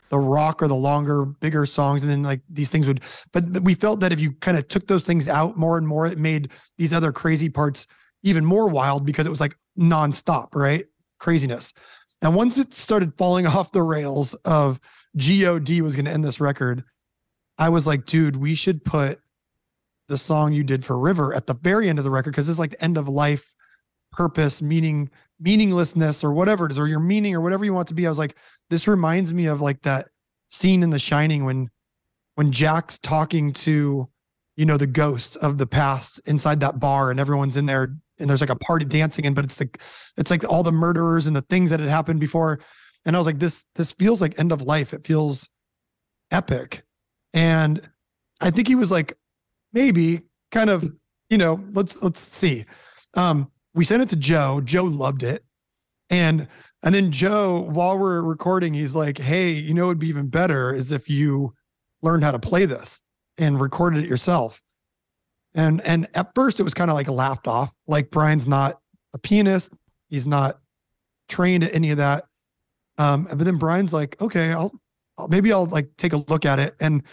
[0.10, 3.02] the rock or the longer bigger songs and then like these things would
[3.34, 6.06] but we felt that if you kind of took those things out more and more
[6.06, 7.88] it made these other crazy parts
[8.26, 10.86] even more wild because it was like nonstop right?
[11.20, 11.72] Craziness.
[12.22, 14.80] And once it started falling off the rails of
[15.18, 16.84] god was going to end this record
[17.58, 19.22] i was like dude we should put
[20.10, 22.60] the song you did for river at the very end of the record because it's
[22.60, 23.56] like the end of life
[24.12, 25.10] purpose meaning
[25.40, 28.10] meaninglessness or whatever it is or your meaning or whatever you want to be i
[28.10, 28.38] was like
[28.70, 30.08] this reminds me of like that
[30.48, 31.70] scene in the shining when
[32.36, 34.08] when jack's talking to
[34.56, 38.30] you know the ghost of the past inside that bar and everyone's in there and
[38.30, 39.82] there's like a party dancing and but it's like
[40.18, 42.60] it's like all the murderers and the things that had happened before.
[43.06, 44.94] And i was like this this feels like end of life.
[44.94, 45.50] It feels
[46.32, 46.84] epic.
[47.34, 47.82] And
[48.42, 49.14] i think he was like
[49.74, 50.22] maybe
[50.52, 50.90] kind of
[51.30, 52.66] you know let's let's see.
[53.16, 54.62] Um we sent it to Joe.
[54.64, 55.44] Joe loved it.
[56.10, 56.48] And
[56.82, 60.74] and then Joe, while we're recording, he's like, Hey, you know, it'd be even better
[60.74, 61.54] is if you
[62.02, 63.02] learned how to play this
[63.38, 64.62] and recorded it yourself.
[65.54, 67.74] And and at first it was kind of like laughed off.
[67.88, 68.80] Like Brian's not
[69.14, 69.74] a pianist,
[70.10, 70.60] he's not
[71.28, 72.26] trained at any of that.
[72.98, 74.72] Um, but then Brian's like, okay, I'll,
[75.18, 76.76] I'll maybe I'll like take a look at it.
[76.80, 77.04] And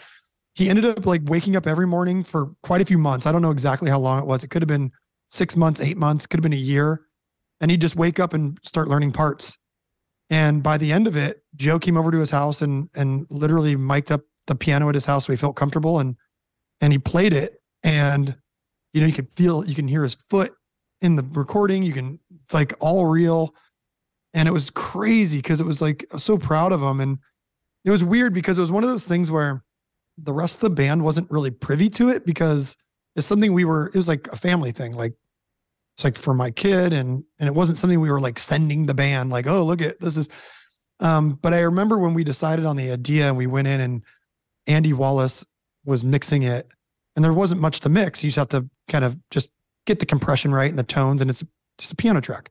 [0.54, 3.26] he ended up like waking up every morning for quite a few months.
[3.26, 4.44] I don't know exactly how long it was.
[4.44, 4.92] It could have been
[5.32, 7.06] six months, eight months, could have been a year.
[7.60, 9.56] And he'd just wake up and start learning parts.
[10.30, 13.76] And by the end of it, Joe came over to his house and and literally
[13.76, 16.16] mic'd up the piano at his house so he felt comfortable and
[16.80, 17.60] and he played it.
[17.82, 18.36] And
[18.92, 20.52] you know, you could feel you can hear his foot
[21.00, 21.82] in the recording.
[21.82, 23.54] You can it's like all real.
[24.34, 27.00] And it was crazy because it was like was so proud of him.
[27.00, 27.18] And
[27.84, 29.62] it was weird because it was one of those things where
[30.18, 32.76] the rest of the band wasn't really privy to it because
[33.16, 34.92] it's something we were, it was like a family thing.
[34.92, 35.14] Like
[36.02, 38.94] it's like for my kid and and it wasn't something we were like sending the
[38.94, 40.28] band, like, oh, look at this is
[41.00, 44.02] um, but I remember when we decided on the idea and we went in and
[44.66, 45.44] Andy Wallace
[45.84, 46.68] was mixing it
[47.16, 48.22] and there wasn't much to mix.
[48.22, 49.48] You just have to kind of just
[49.86, 51.44] get the compression right and the tones, and it's
[51.78, 52.50] just a piano track.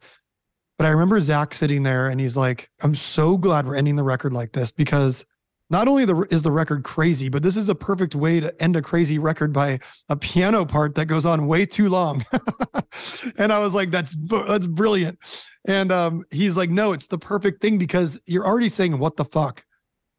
[0.77, 4.03] But I remember Zach sitting there and he's like, I'm so glad we're ending the
[4.03, 5.25] record like this because
[5.71, 8.75] not only the, is the record crazy, but this is a perfect way to end
[8.75, 9.79] a crazy record by
[10.09, 12.23] a piano part that goes on way too long.
[13.37, 14.15] and I was like, that's
[14.47, 15.17] that's brilliant.
[15.65, 19.25] And um, he's like, no, it's the perfect thing because you're already saying what the
[19.25, 19.63] fuck,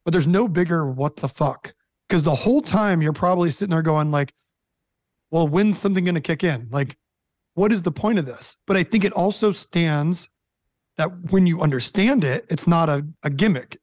[0.05, 1.75] but there's no bigger what the fuck
[2.09, 4.35] because the whole time you're probably sitting there going like,
[5.31, 6.69] well, when's something going to kick in?
[6.71, 6.97] Like,
[7.55, 8.57] what is the point of this?
[8.67, 10.29] But I think it also stands
[10.99, 13.79] that when you understand it, it's not a, a gimmick.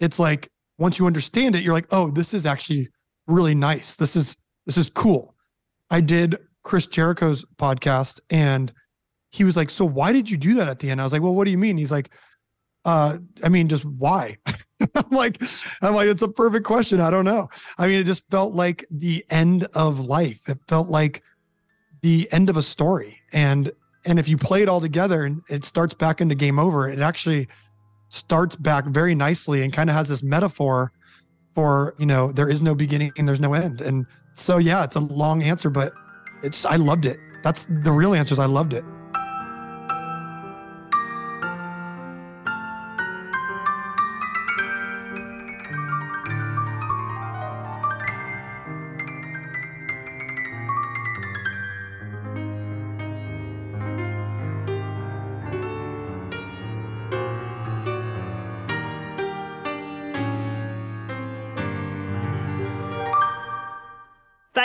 [0.00, 2.88] It's like once you understand it, you're like, oh, this is actually
[3.26, 3.96] really nice.
[3.96, 4.36] This is
[4.66, 5.34] this is cool.
[5.90, 8.72] I did Chris Jericho's podcast and
[9.30, 11.00] he was like, So why did you do that at the end?
[11.00, 11.76] I was like, Well, what do you mean?
[11.76, 12.10] He's like,
[12.84, 14.36] uh, I mean, just why?
[14.94, 15.42] I'm like,
[15.82, 17.00] I'm like, it's a perfect question.
[17.00, 17.48] I don't know.
[17.76, 20.48] I mean, it just felt like the end of life.
[20.48, 21.22] It felt like
[22.02, 23.20] the end of a story.
[23.32, 23.70] And
[24.06, 27.00] and if you play it all together and it starts back into game over, it
[27.00, 27.48] actually
[28.08, 30.92] starts back very nicely and kind of has this metaphor
[31.54, 33.80] for you know there is no beginning and there's no end.
[33.80, 35.92] And so yeah it's a long answer but
[36.42, 37.18] it's i loved it.
[37.42, 38.84] That's the real answer is i loved it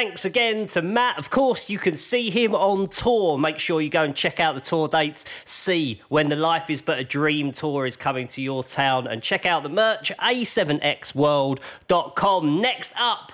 [0.04, 1.18] Thanks again to Matt.
[1.18, 3.38] Of course, you can see him on tour.
[3.38, 6.82] Make sure you go and check out the tour dates, see when the Life is
[6.82, 12.62] But a Dream tour is coming to your town, and check out the merch, a7xworld.com.
[12.62, 13.32] Next up,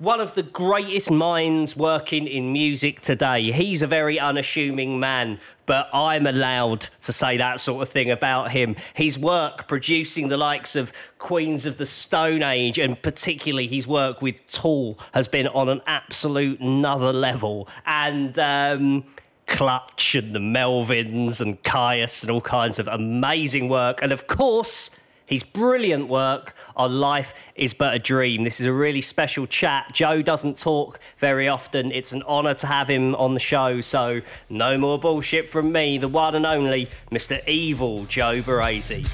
[0.00, 3.52] one of the greatest minds working in music today.
[3.52, 8.50] He's a very unassuming man, but I'm allowed to say that sort of thing about
[8.50, 8.76] him.
[8.94, 14.22] His work producing the likes of Queens of the Stone Age, and particularly his work
[14.22, 17.68] with Tool, has been on an absolute another level.
[17.84, 19.04] And, um,
[19.46, 23.98] Clutch and the Melvins and Kyuss and all kinds of amazing work.
[24.00, 24.90] And of course,
[25.30, 28.42] his brilliant work on Life is But a Dream.
[28.42, 29.92] This is a really special chat.
[29.92, 31.92] Joe doesn't talk very often.
[31.92, 33.80] It's an honour to have him on the show.
[33.80, 37.46] So, no more bullshit from me, the one and only Mr.
[37.46, 39.08] Evil Joe Barresi.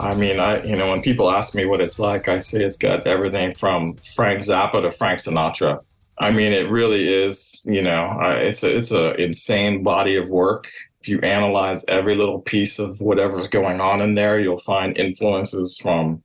[0.00, 2.76] I mean, I you know when people ask me what it's like, I say it's
[2.76, 5.84] got everything from Frank Zappa to Frank Sinatra.
[6.18, 7.62] I mean, it really is.
[7.64, 10.66] You know, it's a it's a insane body of work
[11.02, 15.76] if you analyze every little piece of whatever's going on in there, you'll find influences
[15.76, 16.22] from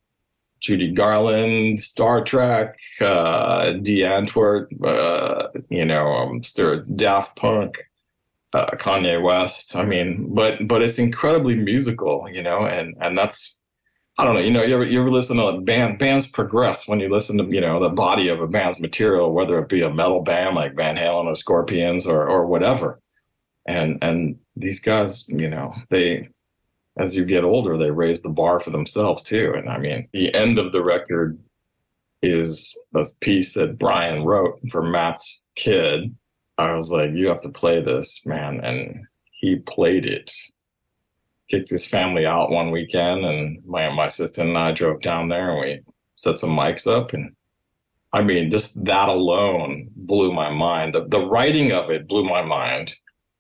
[0.59, 6.41] Judy Garland, Star Trek, uh, Die Antwoord, uh, you know, um,
[6.95, 7.79] Daft Punk,
[8.53, 9.75] uh, Kanye West.
[9.75, 13.57] I mean, but but it's incredibly musical, you know, and and that's
[14.19, 16.99] I don't know, you know, you ever, you ever listen to bands bands progress when
[16.99, 19.91] you listen to you know the body of a band's material, whether it be a
[19.91, 22.99] metal band like Van Halen or Scorpions or or whatever
[23.67, 26.27] and and these guys you know they
[26.97, 30.33] as you get older they raise the bar for themselves too and i mean the
[30.33, 31.37] end of the record
[32.21, 36.15] is a piece that brian wrote for matt's kid
[36.57, 40.31] i was like you have to play this man and he played it
[41.49, 45.51] kicked his family out one weekend and my my assistant and i drove down there
[45.51, 45.81] and we
[46.15, 47.31] set some mics up and
[48.13, 50.93] I mean, just that alone blew my mind.
[50.93, 52.95] The, the writing of it blew my mind.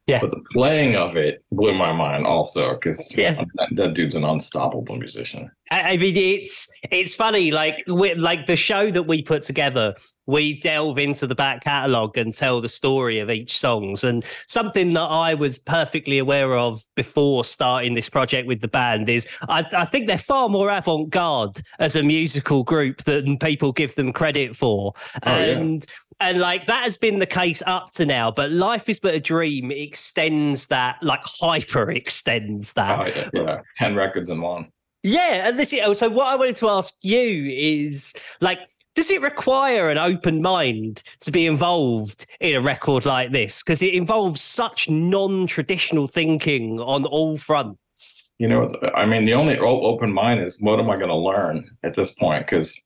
[0.07, 0.19] Yeah.
[0.21, 3.43] But the playing of it blew my mind also because Yeah.
[3.55, 5.51] that, that dude's an unstoppable musician.
[5.69, 7.51] I I mean, it's it's funny.
[7.51, 12.17] Like we like the show that we put together, we delve into the back catalogue
[12.17, 14.05] and tell the story of each songs.
[14.05, 19.09] And something that I was perfectly aware of before starting this project with the band
[19.09, 23.95] is I, I think they're far more avant-garde as a musical group than people give
[23.95, 24.93] them credit for.
[25.25, 25.77] Oh, yeah.
[26.19, 29.19] And like that has been the case up to now, but Life is But a
[29.19, 32.99] Dream extends that, like hyper extends that.
[32.99, 33.61] Oh, yeah, yeah.
[33.77, 34.71] 10 records in one.
[35.03, 36.09] Yeah, and this is so.
[36.09, 38.59] What I wanted to ask you is like,
[38.95, 43.61] does it require an open mind to be involved in a record like this?
[43.61, 48.31] Because it involves such non-traditional thinking on all fronts.
[48.39, 51.69] You know, I mean, the only open mind is what am I going to learn
[51.83, 52.45] at this point?
[52.45, 52.79] Because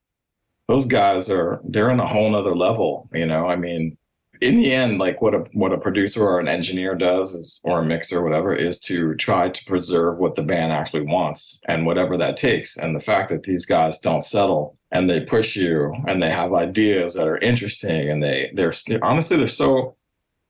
[0.71, 3.09] those guys are they're on a whole nother level.
[3.13, 3.97] You know, I mean,
[4.39, 7.79] in the end, like what a what a producer or an engineer does is, or
[7.79, 11.85] a mixer, or whatever, is to try to preserve what the band actually wants and
[11.85, 12.77] whatever that takes.
[12.77, 16.53] And the fact that these guys don't settle and they push you and they have
[16.53, 19.97] ideas that are interesting and they they're honestly they're so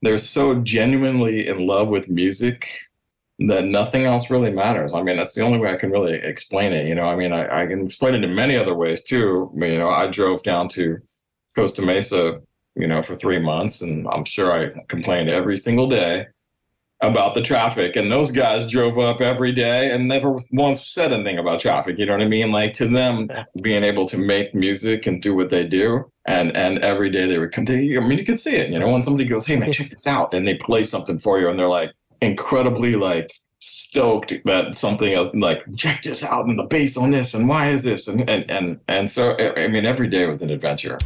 [0.03, 2.79] they're so genuinely in love with music
[3.47, 4.93] that nothing else really matters.
[4.93, 6.85] I mean, that's the only way I can really explain it.
[6.85, 9.51] You know, I mean, I, I can explain it in many other ways too.
[9.55, 10.99] You know, I drove down to
[11.55, 12.41] Costa Mesa,
[12.75, 16.27] you know, for three months, and I'm sure I complained every single day
[17.01, 17.95] about the traffic.
[17.95, 21.97] And those guys drove up every day and never once said anything about traffic.
[21.97, 22.51] You know what I mean?
[22.51, 23.27] Like to them,
[23.61, 27.39] being able to make music and do what they do, and and every day they
[27.39, 27.99] would come to you.
[27.99, 28.69] I mean, you can see it.
[28.69, 31.39] You know, when somebody goes, "Hey, man, check this out," and they play something for
[31.39, 36.57] you, and they're like incredibly like stoked that something else like check this out and
[36.57, 39.85] the bass on this and why is this and and and, and so I mean
[39.85, 40.97] every day was an adventure.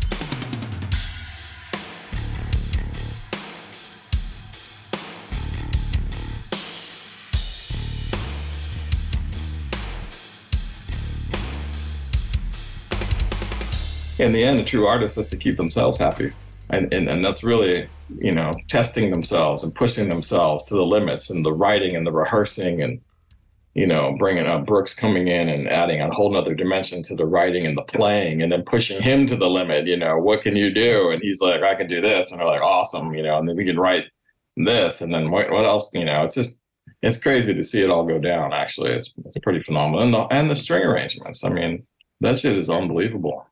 [14.17, 16.31] in the end, a true artist has to keep themselves happy.
[16.69, 21.29] And, and, and that's really, you know, testing themselves and pushing themselves to the limits
[21.29, 23.01] and the writing and the rehearsing and,
[23.73, 27.25] you know, bringing up Brooks coming in and adding a whole nother dimension to the
[27.25, 30.55] writing and the playing and then pushing him to the limit, you know, what can
[30.55, 31.09] you do?
[31.11, 32.31] And he's like, I can do this.
[32.31, 34.05] And they're like, awesome, you know, and then we can write
[34.55, 35.01] this.
[35.01, 36.59] And then what, what else, you know, it's just,
[37.01, 38.53] it's crazy to see it all go down.
[38.53, 40.03] Actually, it's, it's pretty phenomenal.
[40.03, 41.43] And the, and the string arrangements.
[41.43, 41.85] I mean,
[42.21, 43.45] that shit is unbelievable.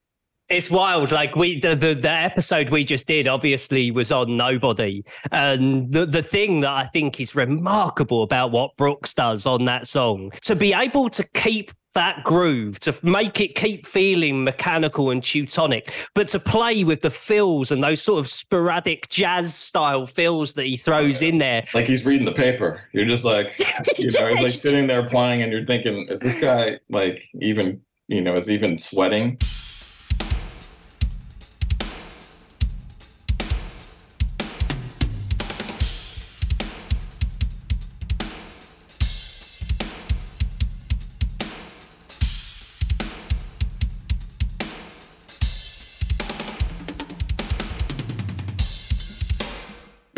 [0.49, 1.11] It's wild.
[1.11, 6.05] Like we, the, the the episode we just did, obviously was on Nobody, and the
[6.05, 10.55] the thing that I think is remarkable about what Brooks does on that song, to
[10.55, 16.27] be able to keep that groove, to make it keep feeling mechanical and Teutonic, but
[16.29, 20.75] to play with the fills and those sort of sporadic jazz style fills that he
[20.75, 21.63] throws in there.
[21.73, 22.81] Like he's reading the paper.
[22.91, 23.57] You're just like,
[23.97, 27.81] you know, he's like sitting there playing, and you're thinking, is this guy like even,
[28.07, 29.37] you know, is he even sweating?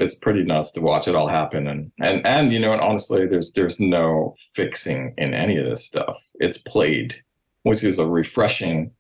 [0.06, 1.68] It's pretty nuts to watch it all happen.
[1.68, 5.84] And and and you know and honestly there's there's no fixing in any of this
[5.86, 6.18] stuff.
[6.46, 7.16] It's played
[7.64, 8.92] which is a refreshing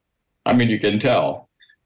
[0.47, 1.27] i mean you can tell.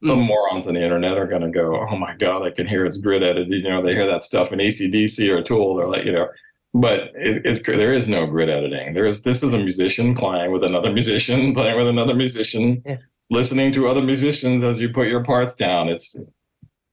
[0.02, 0.28] Some Mm.
[0.28, 2.96] morons on the internet are going to go oh my god i can hear it's
[3.06, 3.52] grid edited.
[3.64, 6.26] You know they hear that stuff in AC/DC or tool they're like you know
[6.72, 6.98] but
[7.28, 8.94] it, it's there is no grid editing.
[8.94, 12.96] There is this is a musician playing with another musician playing with another musician Yeah.
[13.38, 15.82] listening to other musicians as you put your parts down.
[15.94, 16.06] It's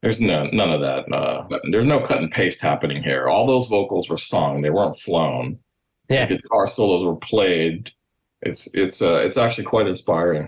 [0.07, 1.11] there's no none of that.
[1.11, 3.27] Uh, there's no cut and paste happening here.
[3.27, 5.59] All those vocals were sung; they weren't flown.
[6.07, 6.25] Yeah.
[6.25, 7.91] The guitar solos were played.
[8.41, 10.47] It's it's uh, it's actually quite inspiring.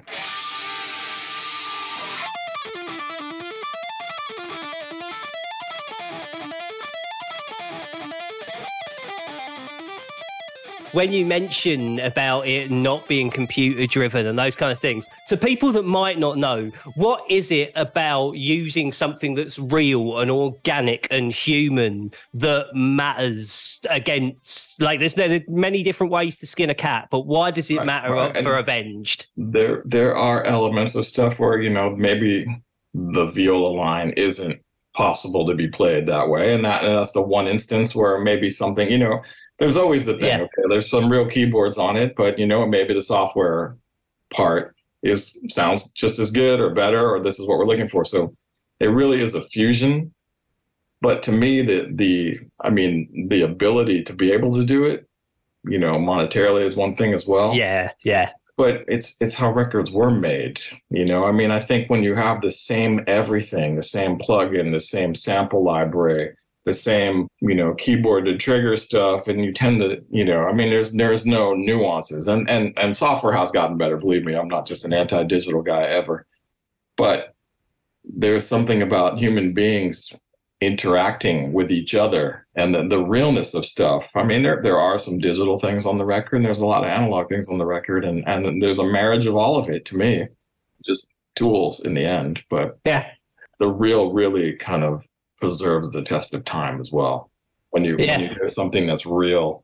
[10.92, 15.38] When you mention about it not being computer driven and those kind of things, to
[15.38, 21.08] people that might not know, what is it about using something that's real and organic
[21.12, 24.82] and human that matters against?
[24.82, 27.78] Like, there's, there are many different ways to skin a cat, but why does it
[27.78, 28.32] Right, matter right.
[28.34, 29.28] for And- Avenged?
[29.38, 32.46] There there are elements of stuff where you know maybe
[32.94, 34.60] the viola line isn't
[34.96, 38.50] possible to be played that way, and that and that's the one instance where maybe
[38.50, 39.22] something you know.
[39.60, 40.40] There's always the thing.
[40.40, 40.46] Yeah.
[40.46, 43.78] Okay, there's some real keyboards on it, but you know maybe the software
[44.34, 48.06] part is sounds just as good or better, or this is what we're looking for.
[48.06, 48.34] So
[48.80, 50.14] it really is a fusion.
[51.02, 55.08] But to me, the the I mean, the ability to be able to do it,
[55.64, 59.90] you know, monetarily is one thing as well Yeah, yeah, but it's it's how records
[59.90, 63.82] were made you know i mean i think when you have the same everything the
[63.82, 66.36] same plugin the same sample library
[66.66, 70.54] the same you know keyboard to trigger stuff and you tend to you know i
[70.54, 74.48] mean there's there's no nuances and and and software has gotten better believe me i'm
[74.48, 76.26] not just an anti-digital guy ever
[76.98, 77.34] but
[78.04, 80.12] there's something about human beings
[80.62, 84.12] interacting with each other and the, the realness of stuff.
[84.16, 86.84] I mean, there there are some digital things on the record, and there's a lot
[86.84, 89.86] of analog things on the record, and and there's a marriage of all of it
[89.86, 90.28] to me,
[90.86, 92.44] just tools in the end.
[92.50, 93.12] But yeah.
[93.60, 95.06] the real really kind of
[95.40, 97.30] preserves the test of time as well.
[97.72, 98.18] When you Yeah.
[98.18, 99.64] when you hear something that's real,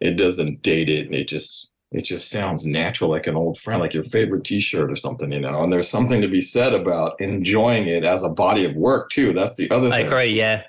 [0.00, 1.12] it doesn't date it.
[1.12, 4.96] It just it just sounds natural, like an old friend, like your favorite T-shirt or
[4.96, 5.62] something, you know.
[5.62, 9.32] And there's something to be said about enjoying it as a body of work too.
[9.32, 10.30] That's the other I thing agree.
[10.30, 10.62] Yeah,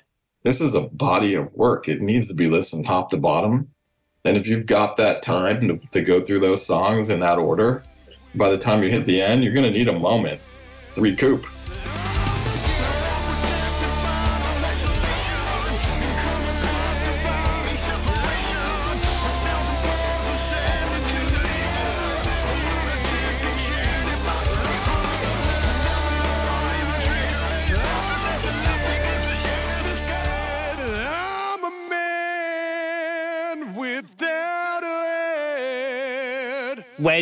[0.44, 1.88] this is a body of work.
[1.88, 3.68] It needs to be listened top to bottom.
[4.24, 7.82] And if you've got that time to, to go through those songs in that order,
[8.34, 10.40] by the time you hit the end, you're going to need a moment
[10.94, 11.46] to recoup.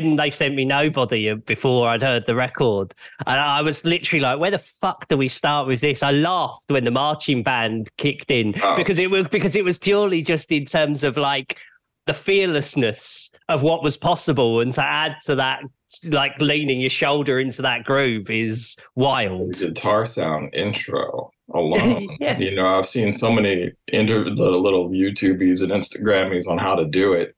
[0.04, 2.94] When they sent me Nobody uh, before I'd heard the record,
[3.26, 6.64] and I was literally like, "Where the fuck do we start with this?" I laughed
[6.70, 8.76] when the marching band kicked in Oh.
[8.76, 11.58] because it was because it was purely just in terms of like
[12.06, 15.60] the fearlessness of what was possible, and to add to that,
[16.04, 19.54] like leaning your shoulder into that groove is wild.
[19.54, 22.08] The guitar sound intro alone.
[22.20, 22.38] Yeah.
[22.38, 26.84] You know, I've seen so many inter- the little YouTubies and Instagrammies on how to
[26.84, 27.35] do it.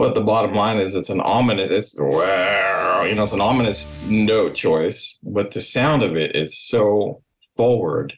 [0.00, 4.54] But the bottom line is it's an ominous, it's, you know, it's an ominous note
[4.54, 7.22] choice, but the sound of it is so
[7.54, 8.14] forward,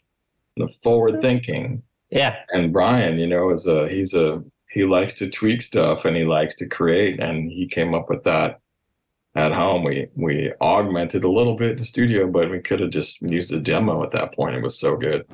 [0.56, 1.22] the forward mm-hmm.
[1.22, 1.82] thinking.
[2.08, 6.16] Yeah, and Brian, you know, is a he's a he likes to tweak stuff and
[6.16, 8.60] he likes to create, and he came up with that
[9.34, 9.82] at home.
[9.82, 13.52] We we augmented a little bit in the studio, but we could have just used
[13.52, 14.54] a demo at that point.
[14.54, 15.26] It was so good.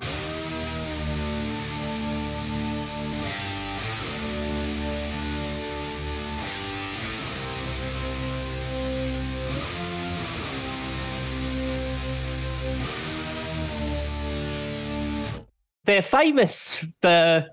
[15.89, 17.49] They're famous for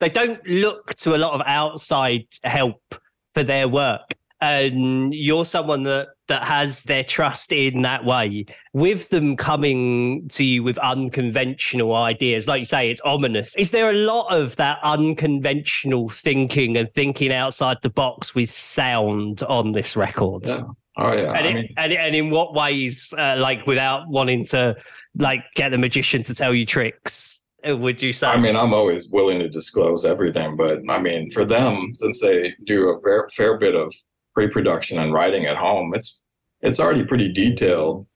[0.00, 2.82] they don't look to a lot of outside help
[3.28, 4.12] for their work.
[4.40, 8.46] And you're someone that that has their trust in that way.
[8.74, 13.54] With them coming to you with unconventional ideas like you say it's ominous.
[13.54, 19.44] Is there a lot of that unconventional thinking and thinking outside the box with sound
[19.44, 20.46] on this record?
[20.46, 20.64] Yeah.
[20.98, 21.32] Oh yeah.
[21.32, 24.74] and, it, mean, and, and in what ways uh, like without wanting to
[25.16, 27.35] like get the magician to tell you tricks
[27.72, 31.44] would you say I mean, I'm always willing to disclose everything, but I mean, for
[31.44, 33.92] them, since they do a fair, fair bit of
[34.34, 36.20] pre-production and writing at home, it's
[36.60, 38.06] it's already pretty detailed,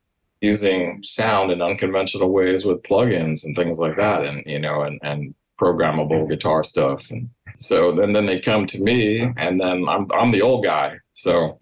[0.40, 4.98] using sound in unconventional ways with plugins and things like that, and you know, and
[5.02, 7.10] and programmable guitar stuff.
[7.10, 7.28] And
[7.58, 11.60] so then then they come to me, and then I'm I'm the old guy, so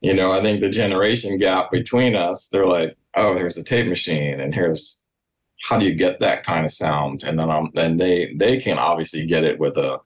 [0.00, 3.86] you know, I think the generation gap between us, they're like, oh, here's a tape
[3.86, 5.00] machine, and here's
[5.62, 7.24] how do you get that kind of sound?
[7.24, 9.98] And then um, then they they can obviously get it with a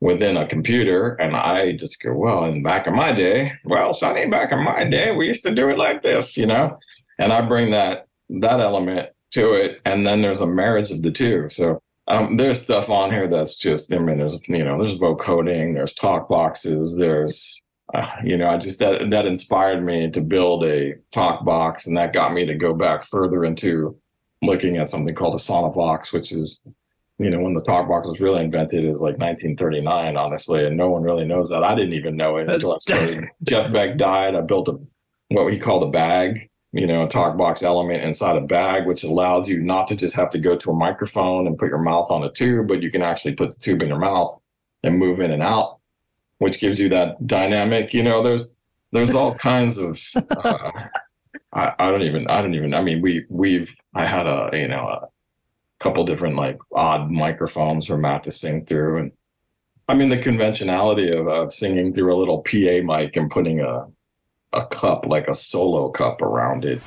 [0.00, 4.28] within a computer, and I just go, well, in back of my day, well, Sonny,
[4.28, 6.78] back in my day, we used to do it like this, you know,
[7.18, 11.10] and I bring that that element to it, and then there's a marriage of the
[11.10, 11.48] two.
[11.48, 15.74] So um, there's stuff on here that's just, I mean, there's you know, there's vocoding,
[15.74, 17.60] there's talk boxes, there's
[17.94, 21.96] uh, you know, I just that that inspired me to build a talk box, and
[21.96, 23.96] that got me to go back further into
[24.42, 26.62] looking at something called a Sonovox, which is,
[27.18, 30.88] you know, when the talk box was really invented is like 1939, honestly, and no
[30.88, 31.64] one really knows that.
[31.64, 33.28] I didn't even know it until I started.
[33.42, 34.34] Jeff Beck died.
[34.34, 34.78] I built a
[35.30, 39.04] what he called a bag, you know, a talk box element inside a bag, which
[39.04, 42.10] allows you not to just have to go to a microphone and put your mouth
[42.10, 44.30] on a tube, but you can actually put the tube in your mouth
[44.82, 45.78] and move in and out,
[46.38, 47.92] which gives you that dynamic.
[47.92, 48.52] You know, there's
[48.92, 50.70] there's all kinds of uh,
[51.52, 54.68] I, I don't even I don't even I mean we we've I had a you
[54.68, 55.08] know a
[55.80, 59.12] couple different like odd microphones for Matt to sing through and
[59.88, 63.86] I mean the conventionality of, of singing through a little PA mic and putting a
[64.52, 66.80] a cup, like a solo cup around it.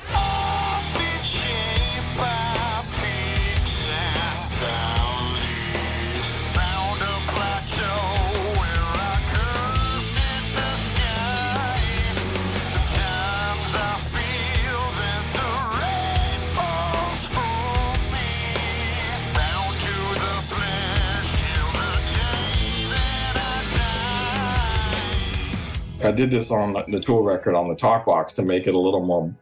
[26.12, 28.80] I did this on the Tool record on the talk box to make it a
[28.80, 29.34] little more,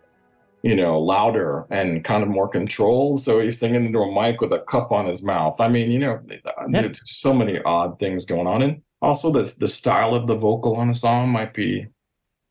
[0.62, 3.22] you know, louder and kind of more controlled.
[3.22, 5.60] So he's singing into a mic with a cup on his mouth.
[5.60, 6.22] I mean, you know,
[6.68, 8.62] there's so many odd things going on.
[8.62, 11.88] And also, the the style of the vocal on a song might be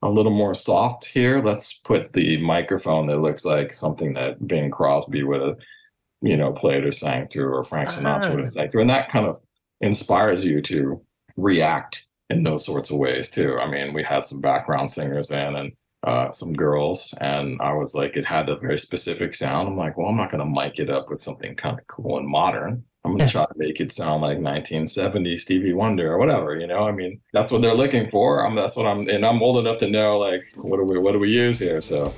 [0.02, 1.40] a little more soft here.
[1.40, 5.58] Let's put the microphone that looks like something that Bing Crosby would have,
[6.22, 8.00] you know, played or sang through, or Frank uh-huh.
[8.00, 9.38] Sinatra would have sang through, and that kind of
[9.80, 11.00] inspires you to
[11.36, 13.58] react in those sorts of ways too.
[13.58, 15.72] I mean, we had some background singers in and
[16.04, 19.68] uh, some girls, and I was like, it had a very specific sound.
[19.68, 22.18] I'm like, well, I'm not going to mic it up with something kind of cool
[22.18, 22.84] and modern.
[23.04, 26.66] I'm going to try to make it sound like 1970 Stevie Wonder or whatever, you
[26.66, 26.86] know.
[26.86, 28.44] I mean, that's what they're looking for.
[28.44, 31.12] I'm that's what I'm, and I'm old enough to know like what do we what
[31.12, 31.80] do we use here?
[31.80, 32.12] So.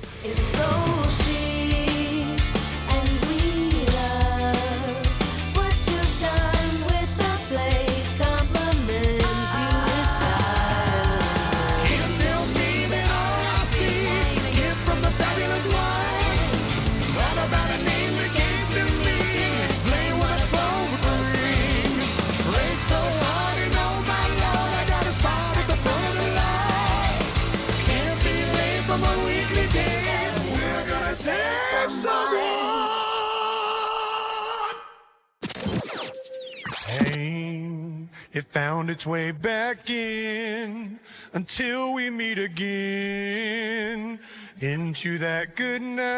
[39.01, 40.99] Its way back in
[41.33, 44.19] until we meet again
[44.59, 46.11] into that good night.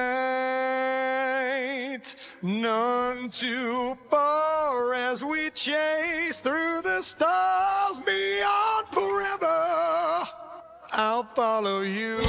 [2.42, 10.26] None too far as we chase through the stars beyond forever.
[10.92, 12.20] I'll follow you.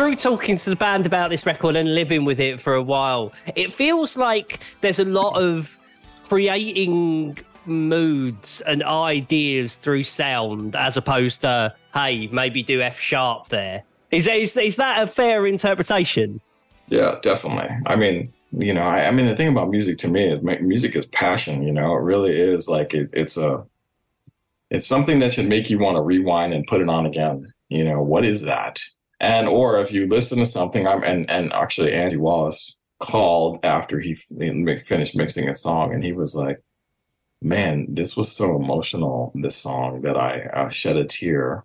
[0.00, 3.34] Through talking to the band about this record and living with it for a while,
[3.54, 5.78] it feels like there's a lot of
[6.26, 7.36] creating
[7.66, 13.82] moods and ideas through sound as opposed to, hey, maybe do F sharp there.
[14.10, 16.40] Is, is, is that a fair interpretation?
[16.88, 17.68] Yeah, definitely.
[17.86, 20.96] I mean, you know, I, I mean, the thing about music to me is music
[20.96, 21.62] is passion.
[21.62, 23.66] You know, it really is like it, it's a,
[24.70, 27.52] it's something that should make you want to rewind and put it on again.
[27.68, 28.80] You know, what is that?
[29.20, 34.00] And or if you listen to something, I'm and and actually Andy Wallace called after
[34.00, 36.62] he f- he mi- finished mixing a song, and he was like,
[37.42, 39.32] "Man, this was so emotional.
[39.34, 41.64] This song that I uh, shed a tear."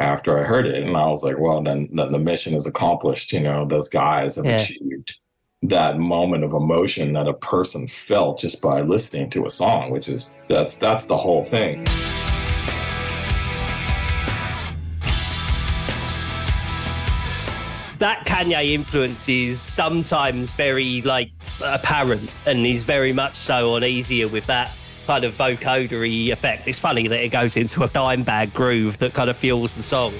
[0.00, 3.32] After I heard it, and I was like, "Well, then, then the mission is accomplished."
[3.34, 4.56] You know, those guys have Yeah.
[4.56, 5.16] achieved
[5.62, 10.08] that moment of emotion that a person felt just by listening to a song, which
[10.08, 11.84] is that's that's the whole thing.
[18.00, 21.30] That Kanye influence is sometimes very like
[21.62, 24.72] apparent and he's very much so on easier with that
[25.06, 26.66] kind of vocodery effect.
[26.66, 30.14] It's funny that it goes into a Dimebag groove that kind of fuels the song.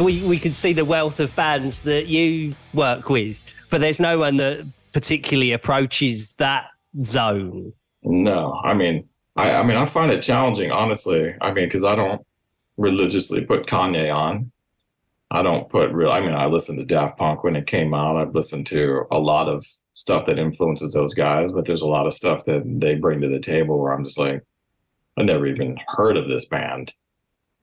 [0.00, 4.18] We we can see the wealth of bands that you work with, but there's no
[4.18, 6.68] one that particularly approaches that
[7.04, 7.74] zone.
[8.02, 11.34] No, I mean, I, I mean, I find it challenging, honestly.
[11.42, 12.22] I mean, because I don't
[12.78, 14.52] religiously put Kanye on.
[15.34, 16.12] I don't put real.
[16.12, 18.16] I mean, I listened to Daft Punk when it came out.
[18.16, 22.06] I've listened to a lot of stuff that influences those guys, but there's a lot
[22.06, 24.44] of stuff that they bring to the table where I'm just like,
[25.18, 26.94] I never even heard of this band.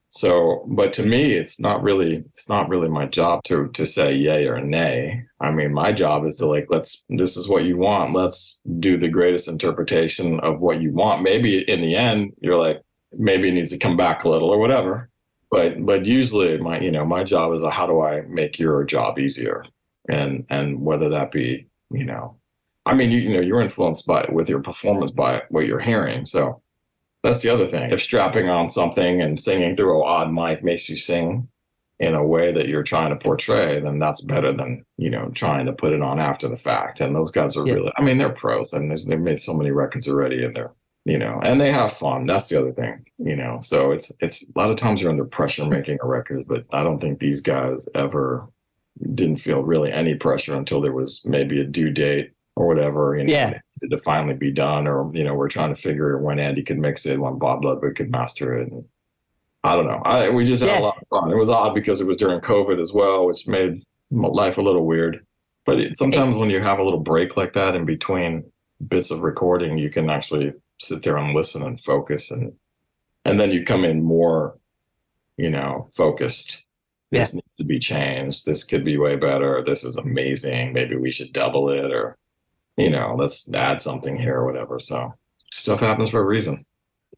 [0.10, 4.16] So, but to me, it's not really it's not really my job to to say
[4.16, 5.24] yay or nay.
[5.40, 8.14] I mean, my job is to like let's this is what you want.
[8.14, 11.24] Let's do the greatest interpretation of what you want.
[11.24, 12.82] Maybe in the end, you're like
[13.18, 15.10] maybe it needs to come back a little or whatever.
[15.52, 19.20] But but usually my you know my job is how do I make your job
[19.20, 19.66] easier,
[20.10, 22.38] and and whether that be you know,
[22.86, 26.26] I mean you you know you're influenced by with your performance by what you're hearing.
[26.26, 26.62] So
[27.24, 27.92] that's the other thing.
[27.92, 31.50] If strapping on something and singing through an odd mic makes you sing
[32.00, 35.68] in a way that you're trying to portray, then that's better than, you know, trying
[35.68, 37.00] to put it on after the fact.
[37.00, 37.74] And those guys are Yeah.
[37.76, 38.74] really, I mean, they're pros.
[38.74, 40.72] I mean, they've made so many records already and they're,
[41.06, 42.26] you know, and they have fun.
[42.26, 43.60] That's the other thing, you know.
[43.62, 46.84] So it's, it's a lot of times you're under pressure making a record, but I
[46.84, 48.48] don't think these guys ever
[49.16, 53.18] didn't feel really any pressure until there was maybe a due date or whatever.
[53.18, 53.54] You know, Yeah.
[53.90, 57.06] to finally be done, or you know, we're trying to figure when Andy could mix
[57.06, 58.72] it, when Bob Ludwig could master it.
[58.72, 58.86] And
[59.64, 60.02] I don't know.
[60.06, 60.80] I we just had Yeah.
[60.80, 61.32] a lot of fun.
[61.32, 63.82] It was odd because it was during COVID as well, which made
[64.12, 65.26] life a little weird.
[65.66, 68.44] But it, sometimes when you have a little break like that in between
[68.88, 72.54] bits of recording, you can actually sit there and listen and focus, and
[73.26, 74.58] and then you come in more,
[75.38, 76.64] you know, focused.
[77.12, 78.46] This needs to be changed.
[78.46, 79.62] This could be way better.
[79.66, 80.72] This is amazing.
[80.72, 82.18] Maybe we should double it, or
[82.78, 84.80] you know, let's add something here or whatever.
[84.80, 85.14] So
[85.52, 86.66] stuff happens for a reason.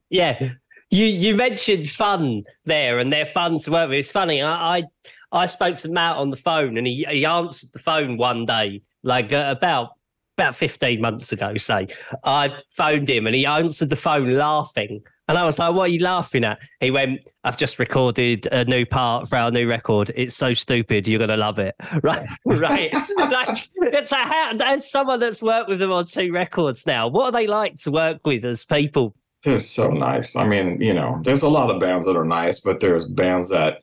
[0.09, 0.51] Yeah.
[0.89, 3.99] You you mentioned fun there, and they're fun to work with.
[3.99, 4.41] It's funny.
[4.41, 4.84] I I,
[5.32, 8.84] I spoke to Matt on the phone, and he he answered the phone one day,
[9.01, 9.91] like uh, about
[10.38, 11.55] about fifteen months ago.
[11.57, 11.88] Say,
[12.23, 15.93] I phoned him, and he answered the phone laughing, and I was like, "What are
[15.93, 20.11] you laughing at?" He went, "I've just recorded a new part for our new record.
[20.15, 21.07] It's so stupid.
[21.07, 22.93] You're gonna love it." Right, right.
[23.17, 27.07] like it's a how as someone that's worked with them on two records now.
[27.07, 29.15] What are they like to work with as people?
[29.43, 30.36] They're so nice.
[30.36, 33.49] I mean, you know, there's a lot of bands that are nice, but there's bands
[33.49, 33.79] that,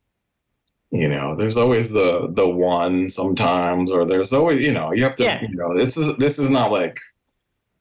[0.90, 5.16] you know, there's always the the one sometimes, or there's always, you know, you have
[5.16, 5.40] to, Yeah.
[5.42, 6.98] you know, this is this is not like,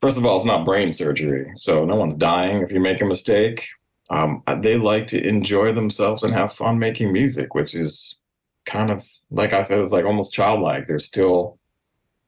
[0.01, 3.05] first of all, it's not brain surgery, so no one's dying if you make a
[3.05, 3.68] mistake.
[4.12, 8.20] Um, they like to enjoy themselves and have fun making music, which is
[8.66, 10.86] kind of like I said, it's like almost childlike.
[10.86, 11.60] They're still,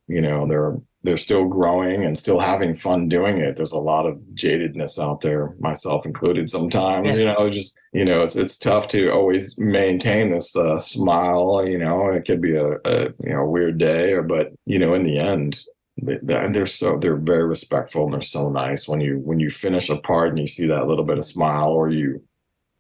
[0.07, 3.55] you know, they're they're still growing and still having fun doing it.
[3.55, 6.49] There's a lot of jadedness out there, myself included.
[6.49, 11.65] Sometimes, you know, just you know, it's it's tough to always maintain this uh, smile.
[11.65, 14.93] You know, it could be a, a you know weird day, or but you know,
[14.93, 15.63] in the end,
[16.01, 18.87] they- they- they're so they're very respectful and they're so nice.
[18.87, 21.69] When you when you finish a part and you see that little bit of smile,
[21.69, 22.23] or you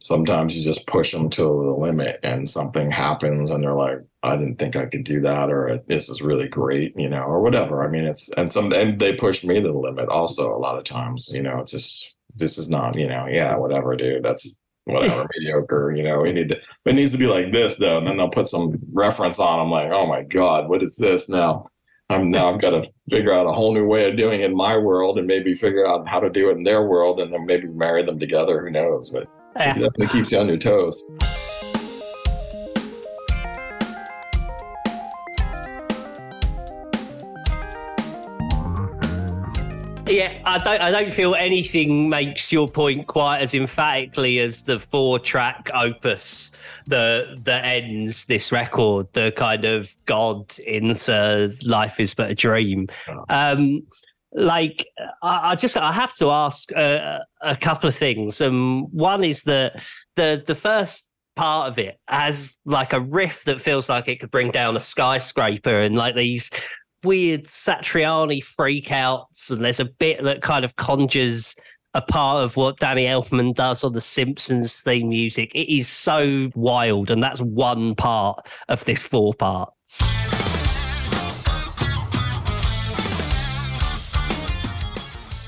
[0.01, 4.35] sometimes you just push them to the limit and something happens and they're like i
[4.35, 7.83] didn't think i could do that or this is really great you know or whatever.
[7.83, 10.77] I mean it's and some and they push me to the limit also a lot
[10.77, 14.59] of times you know it's just this is not you know yeah whatever dude that's
[14.85, 18.07] whatever mediocre you know we need to it needs to be like this though and
[18.07, 21.67] then they'll put some reference on i'm like oh my god what is this now?
[22.09, 24.57] I'm now i've got to figure out a whole new way of doing it in
[24.57, 27.45] my world and maybe figure out how to do it in their world and then
[27.45, 29.75] maybe marry them together who knows but Yeah.
[29.75, 31.07] it definitely keeps you on your toes.
[40.11, 40.81] Yeah, I don't.
[40.81, 46.51] I don't feel anything makes your point quite as emphatically as the four-track opus
[46.87, 49.07] that that ends this record.
[49.13, 52.89] The kind of God into life is but a dream.
[53.29, 53.83] Um,
[54.33, 54.87] like
[55.21, 58.41] I, I just I have to ask uh, a couple of things.
[58.41, 59.81] Um, one is that
[60.15, 64.31] the the first part of it has like a riff that feels like it could
[64.31, 66.49] bring down a skyscraper and like these
[67.03, 71.55] weird Satriani freakouts, and there's a bit that kind of conjures
[71.93, 75.51] a part of what Danny Elfman does on the Simpsons theme music.
[75.53, 79.73] It is so wild, and that's one part of this four parts.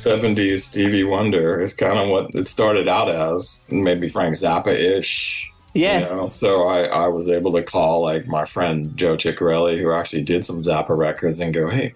[0.04, 5.50] 70s Stevie Wonder is kind of what it started out as, maybe Frank Zappa ish.
[5.74, 6.28] Yeah, You know?
[6.28, 10.46] So I, I was able to call like my friend Joe Ciccarelli, who actually did
[10.46, 11.94] some Zappa records, and go, hey,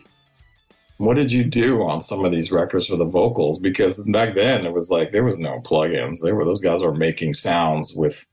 [0.98, 3.60] what did you do on some of these records for the vocals?
[3.60, 6.22] Because back then it was like there was no plugins.
[6.24, 8.28] They were those guys were making sounds with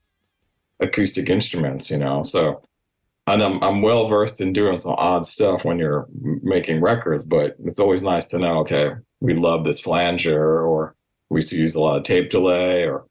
[0.79, 2.23] acoustic instruments, you know.
[2.23, 2.55] So
[3.27, 7.55] and I'm I'm well versed in doing some odd stuff when you're making records, but
[7.63, 10.95] it's always nice to know, okay, we love this flanger, or
[11.29, 13.05] we used to use a lot of tape delay, or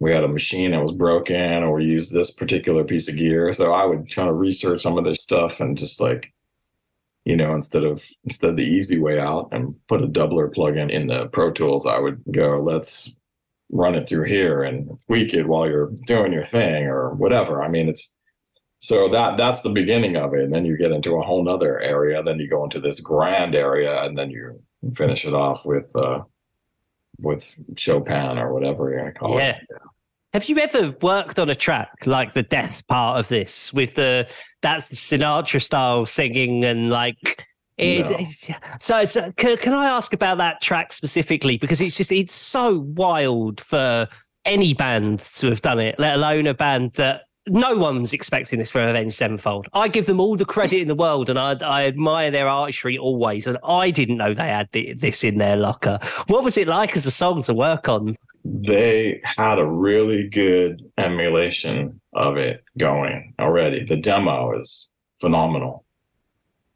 [0.00, 3.52] we had a machine that was broken, or we used this particular piece of gear.
[3.52, 6.32] So I would kind of research some of this stuff and just like,
[7.24, 10.90] you know, instead of instead of the easy way out and put a doubler plugin
[10.90, 13.16] in the Pro Tools, I would go, let's
[13.70, 17.62] run it through here and tweak it while you're doing your thing or whatever.
[17.62, 18.14] I mean, it's
[18.78, 20.44] so that that's the beginning of it.
[20.44, 22.22] And then you get into a whole nother area.
[22.22, 24.62] Then you go into this grand area and then you
[24.92, 26.22] finish it off with uh
[27.20, 29.56] with Chopin or whatever you're gonna call yeah.
[29.56, 29.68] it.
[30.32, 34.28] Have you ever worked on a track like the death part of this with the
[34.62, 37.44] that's the Sinatra style singing and like
[37.76, 38.12] it, No.
[38.12, 42.34] it's- so, so can, can I ask about that track specifically because it's just it's
[42.34, 44.08] so wild for
[44.44, 48.70] any band to have done it, let alone a band that no one's expecting this
[48.70, 49.68] from Avenged Sevenfold.
[49.72, 52.96] I give them all the credit in the world, and I, I admire their archery
[52.98, 53.46] always.
[53.46, 55.98] And I didn't know they had thi- this in their locker.
[56.26, 58.16] What was it like as a song to work on?
[58.44, 63.84] They had a really good emulation of it going already.
[63.84, 64.90] The demo is
[65.20, 65.84] phenomenal.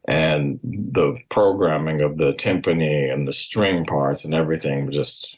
[0.06, 5.36] and the programming of the timpani and the string parts and everything just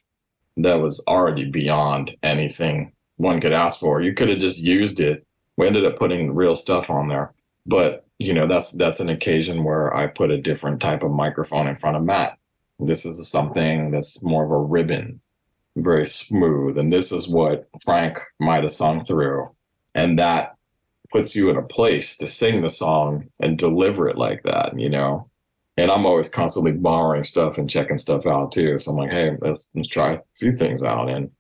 [0.57, 4.01] that was already beyond anything one could ask for.
[4.01, 5.27] You could have just used it.
[5.57, 7.35] We ended up putting real stuff on there,
[7.67, 11.69] but you know that's that's an occasion where I put a different type of microphone
[11.69, 12.39] in front of Matt.
[12.79, 15.21] This is something that's more of a ribbon,
[15.77, 19.51] very smooth, and this is what Frank might have sung through,
[19.95, 20.57] and that
[21.13, 24.89] puts you in a place to sing the song and deliver it like that, you
[24.89, 25.29] know.
[25.77, 28.79] And I'm always constantly borrowing stuff and checking stuff out too.
[28.79, 31.09] So I'm like, hey, let's, let's try a few things out.
[31.09, 31.31] And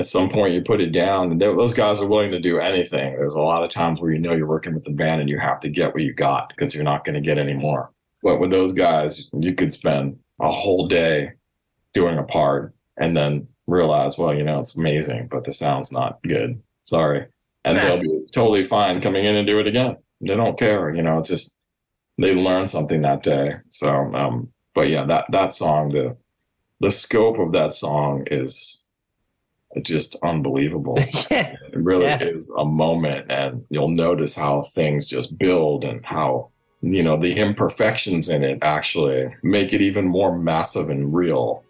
[0.00, 3.14] at some point, you put it down, and those guys are willing to do anything.
[3.16, 5.38] There's a lot of times where you know you're working with the band and you
[5.38, 7.90] have to get what you got because you're not going to get any more.
[8.22, 11.32] But with those guys, you could spend a whole day
[11.92, 16.18] doing a part and then realize, well, you know, it's amazing, but the sound's not
[16.22, 16.60] good.
[16.82, 17.26] Sorry.
[17.64, 17.82] And Nah.
[17.84, 19.96] they'll be totally fine coming in and do it again.
[20.20, 21.54] They don't care, you know, it's just
[22.18, 23.56] they learned something that day.
[23.70, 26.16] So um but yeah, that that song, the
[26.80, 28.79] the scope of that song is
[29.82, 30.96] just unbelievable.
[31.30, 31.54] yeah.
[31.72, 32.22] It really Yeah.
[32.22, 36.50] is a moment, and you'll notice how things just build and how,
[36.82, 41.62] you know, the imperfections in it actually make it even more massive and real.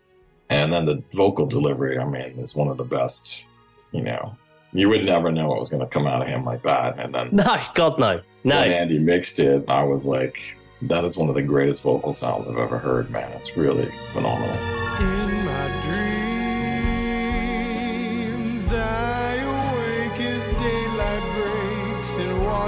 [0.49, 3.45] And then the vocal delivery, I mean, is one of the best,
[3.93, 4.35] you know.
[4.73, 6.99] You would never know what was going to come out of him like that.
[6.99, 8.21] And then No, God, no.
[8.45, 8.61] No.
[8.61, 10.41] when Andy mixed it, I was like,
[10.83, 13.31] that is one of the greatest vocal sounds I've ever heard, man.
[13.33, 14.57] It's really phenomenal.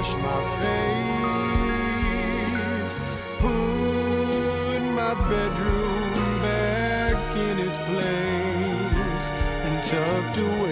[0.02, 1.78] Wash my face.
[3.38, 9.26] Put my bedroom back in its place
[9.64, 10.71] and tucked away.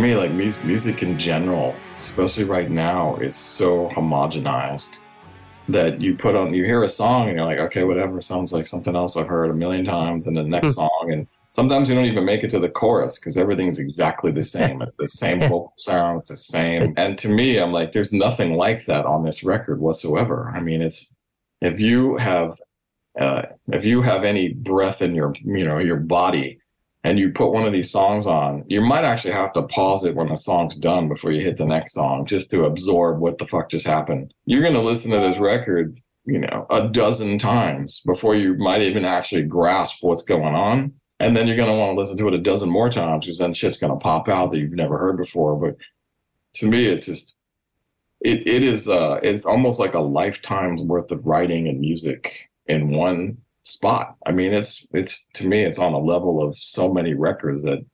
[0.00, 5.00] Me like music, music in general especially right now is so homogenized
[5.68, 8.66] that you put on you hear a song and you're like okay whatever sounds like
[8.66, 12.06] something else i've heard a million times and the next song and sometimes you don't
[12.06, 14.80] even make it to the chorus because everything's exactly the same.
[14.80, 18.54] It's the same vocal sound it's the same and to me i'm like there's nothing
[18.54, 20.52] like that on this record whatsoever.
[20.54, 21.12] I mean it's
[21.60, 22.58] if you have
[23.20, 26.59] uh, if you have any breath in your you know your body
[27.02, 30.14] and you put one of these songs on, you might actually have to pause it
[30.14, 33.46] when the song's done before you hit the next song just to absorb what the
[33.46, 34.34] fuck just happened.
[34.44, 38.82] You're going to listen to this record, you know, a dozen times before you might
[38.82, 40.92] even actually grasp what's going on.
[41.18, 43.38] And then you're going to want to listen to it a dozen more times because
[43.38, 45.56] then shit's going to pop out that you've never heard before.
[45.56, 45.76] But
[46.56, 47.36] to me, it's just,
[48.20, 52.90] it, it is, uh, it's almost like a lifetime's worth of writing and music in
[52.90, 54.16] one spot.
[54.26, 57.84] I mean, it's it's to me, it's on a level of so many records that,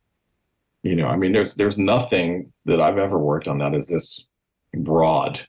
[0.82, 4.28] you know, I mean, there's there's nothing that I've ever worked on that is this
[4.74, 5.46] broad,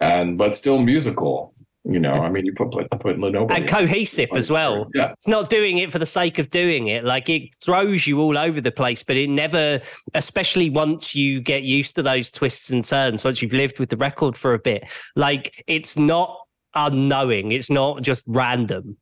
[0.00, 1.54] and but still musical.
[1.86, 4.88] You know, I mean, you put put put nobody And cohesive as well.
[4.94, 7.04] Yeah, It's not doing it for the sake of doing it.
[7.04, 9.82] Like it throws you all over the place, but it never,
[10.14, 13.98] especially once you get used to those twists and turns, once you've lived with the
[13.98, 14.84] record for a bit,
[15.14, 16.38] like it's not
[16.74, 17.52] unknowing.
[17.52, 18.96] It's not just random.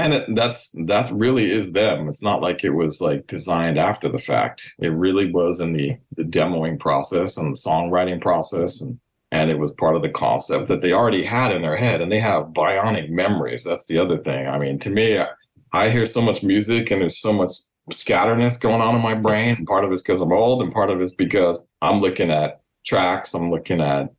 [0.00, 2.08] And it, that's that really is them.
[2.08, 4.74] It's not like it was like designed after the fact.
[4.78, 8.98] It really was in the the demoing process and the songwriting process, and
[9.30, 12.10] and it was part of the concept that they already had in their head, and
[12.10, 13.64] they have bionic memories.
[13.64, 14.48] That's the other thing.
[14.48, 15.28] I mean, to me, I,
[15.72, 17.52] I hear so much music, and there's so much
[17.92, 19.66] scatterness going on in my brain.
[19.66, 23.34] Part of it's because I'm old, and part of it's because I'm looking at tracks.
[23.34, 24.12] I'm looking at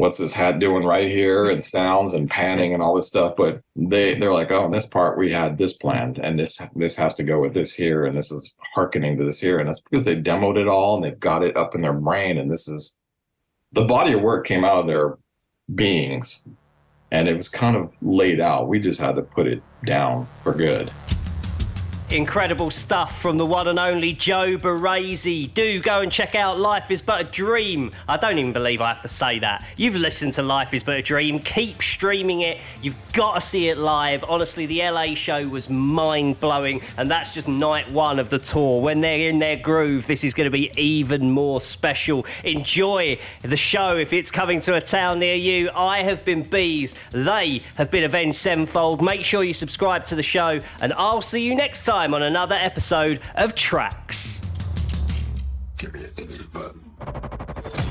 [0.00, 1.78] what's this hat doing right here and mm-hmm.
[1.78, 5.18] sounds and panning and all this stuff but they they're like oh in this part
[5.18, 8.32] we had this planned and this this has to go with this here and this
[8.32, 11.44] is hearkening to this here and that's because they demoed it all and they've got
[11.44, 12.96] it up in their brain and this is
[13.72, 15.18] the body of work came out of their
[15.74, 16.48] beings
[17.12, 18.68] and it was kind of laid out.
[18.68, 20.90] We just had to put it down for good
[22.12, 25.54] Incredible stuff from the one and only Joe Barresi.
[25.54, 27.92] Do go and check out Life is But a Dream.
[28.08, 29.64] I don't even believe I have to say that.
[29.76, 31.38] You've listened to Life is But a Dream.
[31.38, 32.58] Keep streaming it.
[32.82, 34.24] You've got to see it live.
[34.28, 38.82] Honestly, the LA show was mind blowing, and that's just night one of the tour.
[38.82, 42.26] When they're in their groove, this is going to be even more special.
[42.42, 45.70] Enjoy the show if it's coming to a town near you.
[45.76, 46.96] I have been Bees.
[47.12, 49.00] They have been Avenged Sevenfold.
[49.00, 52.54] Make sure you subscribe to the show, and I'll see you next time on another
[52.54, 54.40] episode of Tracks.
[55.76, 57.89] Give me a button.